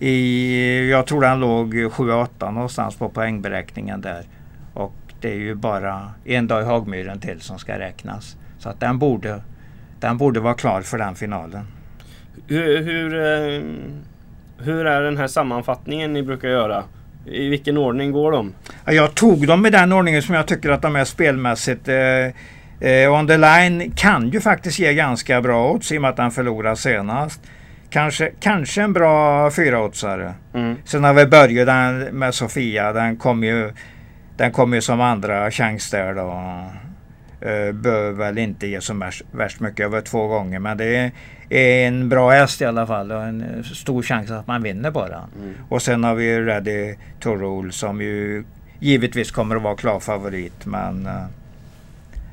i, 0.00 0.90
jag 0.90 1.06
tror 1.06 1.20
den 1.20 1.40
låg 1.40 1.74
7-8 1.74 2.52
någonstans 2.52 2.96
på 2.96 3.08
poängberäkningen 3.08 4.00
där. 4.00 4.24
Och 4.74 4.94
det 5.20 5.30
är 5.30 5.36
ju 5.36 5.54
bara 5.54 6.10
en 6.24 6.46
dag 6.46 6.62
i 6.62 6.64
Hagmyren 6.64 7.20
till 7.20 7.40
som 7.40 7.58
ska 7.58 7.78
räknas. 7.78 8.36
Så 8.58 8.68
att 8.68 8.80
den 8.80 8.98
borde, 8.98 9.40
den 10.00 10.18
borde 10.18 10.40
vara 10.40 10.54
klar 10.54 10.82
för 10.82 10.98
den 10.98 11.14
finalen. 11.14 11.66
Hur, 12.46 12.82
hur, 12.82 13.14
eh, 13.14 13.62
hur 14.64 14.86
är 14.86 15.02
den 15.02 15.16
här 15.16 15.26
sammanfattningen 15.26 16.12
ni 16.12 16.22
brukar 16.22 16.48
göra? 16.48 16.84
I 17.26 17.48
vilken 17.48 17.76
ordning 17.76 18.12
går 18.12 18.32
de? 18.32 18.52
Ja, 18.84 18.92
Jag 18.92 19.14
tog 19.14 19.46
dem 19.46 19.66
i 19.66 19.70
den 19.70 19.92
ordningen 19.92 20.22
som 20.22 20.34
jag 20.34 20.46
tycker 20.46 20.70
att 20.70 20.82
de 20.82 20.96
är 20.96 21.04
spelmässigt. 21.04 21.88
Eh, 21.88 22.90
eh, 22.90 23.12
on 23.12 23.26
the 23.26 23.36
line 23.36 23.92
kan 23.96 24.28
ju 24.28 24.40
faktiskt 24.40 24.78
ge 24.78 24.94
ganska 24.94 25.40
bra 25.40 25.70
odds 25.70 25.92
i 25.92 25.98
och 25.98 26.02
med 26.02 26.10
att 26.10 26.18
han 26.18 26.30
förlorade 26.30 26.76
senast. 26.76 27.40
Kanske, 27.90 28.30
kanske 28.40 28.82
en 28.82 28.92
bra 28.92 29.50
fyraoddsare. 29.50 30.34
Mm. 30.54 30.76
Sen 30.84 31.04
har 31.04 31.14
vi 31.14 31.26
börjat 31.26 31.66
den 31.66 32.18
med 32.18 32.34
Sofia. 32.34 32.92
Den 32.92 33.16
kom 33.16 33.44
ju, 33.44 33.72
den 34.36 34.52
kom 34.52 34.74
ju 34.74 34.80
som 34.80 35.00
andra 35.00 35.50
chans 35.50 35.90
där 35.90 36.14
då. 36.14 36.30
Uh, 37.46 37.72
bör 37.72 38.10
väl 38.10 38.38
inte 38.38 38.66
ge 38.66 38.80
så 38.80 38.94
värst, 38.94 39.22
värst 39.32 39.60
mycket 39.60 39.86
över 39.86 40.00
två 40.00 40.26
gånger. 40.26 40.58
Men 40.58 40.76
det 40.76 41.12
är, 41.50 41.86
en 41.86 42.08
bra 42.08 42.30
häst 42.30 42.60
i 42.60 42.64
alla 42.64 42.86
fall 42.86 43.12
och 43.12 43.22
en 43.22 43.42
eh, 43.42 43.62
stor 43.62 44.02
chans 44.02 44.30
att 44.30 44.46
man 44.46 44.62
vinner 44.62 44.90
bara. 44.90 45.16
Mm. 45.16 45.54
Och 45.68 45.82
sen 45.82 46.04
har 46.04 46.14
vi 46.14 46.40
Ready 46.40 46.94
to 47.20 47.36
Rule 47.36 47.72
som 47.72 48.00
ju 48.00 48.44
givetvis 48.78 49.30
kommer 49.30 49.56
att 49.56 49.62
vara 49.62 49.76
klar 49.76 50.00
favorit. 50.00 50.66
Men 50.66 51.06
eh, 51.06 51.24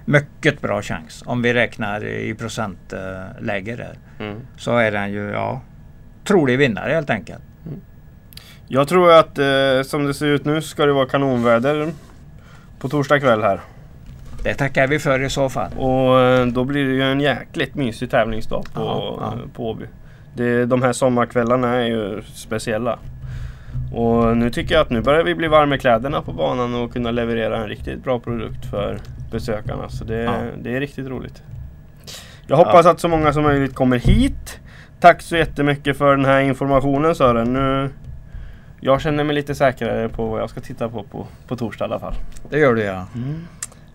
mycket 0.08 0.62
bra 0.62 0.82
chans. 0.82 1.24
Om 1.26 1.42
vi 1.42 1.54
räknar 1.54 2.06
i 2.06 2.34
procentläge 2.34 3.76
där. 3.76 3.98
Mm. 4.20 4.38
Så 4.58 4.78
är 4.78 4.92
den 4.92 5.12
ju, 5.12 5.30
ja, 5.30 5.62
trolig 6.24 6.58
vinnare 6.58 6.92
helt 6.94 7.10
enkelt. 7.10 7.42
Jag 8.68 8.88
tror 8.88 9.12
att 9.12 9.38
eh, 9.40 9.82
som 9.86 10.06
det 10.06 10.14
ser 10.14 10.26
ut 10.26 10.46
nu 10.46 10.62
ska 10.62 10.86
det 10.86 10.94
vara 10.94 11.06
kanonväder 11.08 11.92
på 12.80 12.90
torsdag 12.90 13.20
kväll 13.20 13.42
här. 13.44 13.62
Det 14.44 14.54
tackar 14.54 14.88
vi 14.88 15.00
för 15.00 15.24
i 15.24 15.30
så 15.30 15.50
fall. 15.50 15.72
Och 15.78 16.20
eh, 16.22 16.46
då 16.46 16.64
blir 16.64 16.86
det 16.86 16.92
ju 16.94 17.02
en 17.02 17.20
jäkligt 17.20 17.76
mysig 17.76 18.12
tävlingsdag 18.12 18.64
på, 18.74 18.82
Ja, 18.82 19.18
ja. 19.22 19.34
eh, 19.34 19.50
på 19.56 19.70
Åby. 19.70 19.86
Det, 20.34 20.66
de 20.66 20.82
här 20.82 20.94
sommarkvällarna 20.94 21.76
är 21.76 21.86
ju 21.86 22.22
speciella. 22.34 23.00
Och 23.94 24.38
nu 24.38 24.50
tycker 24.50 24.76
jag 24.76 24.82
att 24.82 24.90
nu 24.90 25.02
börjar 25.02 25.24
vi 25.24 25.36
bli 25.36 25.48
varma 25.48 25.76
i 25.76 25.80
kläderna 25.80 26.22
på 26.22 26.32
banan 26.34 26.76
och 26.76 26.94
kunna 26.94 27.12
leverera 27.12 27.58
en 27.58 27.68
riktigt 27.68 28.04
bra 28.04 28.20
produkt 28.20 28.66
för 28.66 28.98
besökarna. 29.32 29.90
Så 29.90 30.04
det, 30.04 30.16
Ja. 30.24 30.34
det 30.58 30.76
är 30.76 30.80
riktigt 30.80 31.08
roligt. 31.08 31.44
Jag 32.48 32.58
hoppas 32.58 32.86
att 32.86 33.00
så 33.00 33.08
många 33.08 33.34
som 33.34 33.44
möjligt 33.44 33.76
kommer 33.76 33.98
hit. 33.98 34.60
Tack 35.00 35.22
så 35.22 35.38
jättemycket 35.38 35.98
för 35.98 36.16
den 36.16 36.26
här 36.26 36.40
informationen 36.40 37.16
Sören. 37.16 37.54
Nu, 37.54 37.90
jag 38.82 39.02
känner 39.02 39.24
mig 39.24 39.36
lite 39.36 39.56
säkrare 39.56 40.10
på 40.10 40.28
vad 40.28 40.42
jag 40.42 40.50
ska 40.50 40.62
titta 40.62 40.90
på 40.90 41.04
på, 41.04 41.28
på 41.48 41.56
torsdag 41.56 41.86
i 41.86 41.88
alla 41.88 42.00
fall. 42.00 42.14
Det 42.50 42.60
gör 42.60 42.76
du 42.76 42.82
ja. 42.82 43.08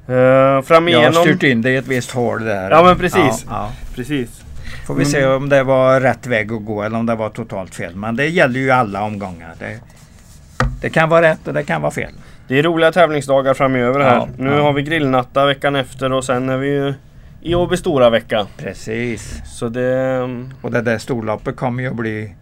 Uh, 0.09 0.63
fram 0.63 0.89
Jag 0.89 0.99
har 0.99 1.03
igenom... 1.03 1.23
styrt 1.23 1.43
in 1.43 1.63
dig 1.63 1.75
i 1.75 1.77
ett 1.77 1.87
visst 1.87 2.11
hål 2.11 2.45
där. 2.45 2.71
Ja, 2.71 2.83
men 2.83 2.99
precis. 2.99 3.47
Ja, 3.49 3.51
ja. 3.51 3.71
Precis. 3.95 4.45
Får 4.87 4.95
vi 4.95 5.05
se 5.05 5.27
om 5.27 5.49
det 5.49 5.63
var 5.63 6.01
rätt 6.01 6.27
väg 6.27 6.53
att 6.53 6.65
gå 6.65 6.83
eller 6.83 6.99
om 6.99 7.07
det 7.07 7.15
var 7.15 7.29
totalt 7.29 7.75
fel. 7.75 7.97
Men 7.97 8.17
det 8.17 8.27
gäller 8.27 8.61
ju 8.61 8.71
alla 8.71 9.03
omgångar. 9.03 9.55
Det, 9.59 9.81
det 10.81 10.91
kan 10.91 11.09
vara 11.09 11.23
rätt 11.23 11.49
och 11.49 11.55
det 11.55 11.65
kan 11.65 11.83
vara 11.83 11.93
fel. 11.93 12.13
Det 12.49 12.59
är 12.59 12.63
roliga 12.63 12.93
tävlingsdagar 12.93 13.55
framöver 13.55 14.01
här. 14.01 14.17
Ja, 14.17 14.29
nu 14.37 14.51
ja. 14.51 14.63
har 14.63 14.73
vi 14.73 14.83
grillnatta 14.83 15.47
veckan 15.47 15.77
efter 15.77 16.13
och 16.13 16.25
sen 16.25 16.49
är 16.49 16.57
vi 16.57 16.69
ju 16.69 16.95
i 17.41 17.55
Åby 17.55 17.77
stora 17.77 18.11
vecka. 18.11 18.47
Precis. 18.57 19.43
Så 19.45 19.69
det... 19.69 20.21
Och 20.61 20.71
det 20.71 20.81
där 20.81 20.99
storloppet 20.99 21.57
kommer 21.57 21.83
ju 21.83 21.89
att 21.89 21.97
bli 21.97 22.35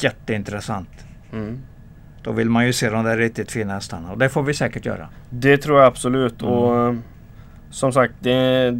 jätteintressant. 0.00 0.88
Mm. 1.32 1.58
Då 2.22 2.32
vill 2.32 2.50
man 2.50 2.66
ju 2.66 2.72
se 2.72 2.90
de 2.90 3.04
där 3.04 3.16
riktigt 3.16 3.52
fina 3.52 3.74
hästarna 3.74 4.12
och 4.12 4.18
det 4.18 4.28
får 4.28 4.42
vi 4.42 4.54
säkert 4.54 4.86
göra. 4.86 5.08
Det 5.30 5.58
tror 5.58 5.78
jag 5.78 5.86
absolut. 5.86 6.42
Mm. 6.42 6.54
Och 6.54 6.88
eh, 6.88 6.94
som 7.70 7.92
sagt, 7.92 8.14
det, 8.20 8.70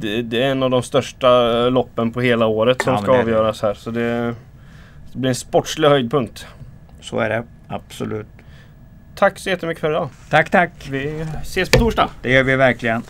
det, 0.00 0.22
det 0.22 0.42
är 0.42 0.50
en 0.50 0.62
av 0.62 0.70
de 0.70 0.82
största 0.82 1.52
loppen 1.68 2.12
på 2.12 2.20
hela 2.20 2.46
året 2.46 2.82
som 2.82 2.92
Ja, 2.92 3.02
ska 3.02 3.20
avgöras 3.20 3.62
här. 3.62 3.74
Så 3.74 3.90
det, 3.90 4.34
det 5.12 5.18
blir 5.18 5.28
en 5.28 5.34
sportslig 5.34 5.88
höjdpunkt. 5.88 6.46
Så 7.00 7.18
är 7.18 7.28
det 7.28 7.44
absolut. 7.68 8.26
Tack 9.14 9.38
så 9.38 9.50
jättemycket 9.50 9.80
för 9.80 9.90
idag. 9.90 10.08
Tack, 10.30 10.50
tack. 10.50 10.70
Vi 10.90 11.26
ses 11.42 11.70
på 11.70 11.78
torsdag. 11.78 12.10
Det 12.22 12.30
gör 12.32 12.42
vi 12.42 12.56
verkligen. 12.56 13.02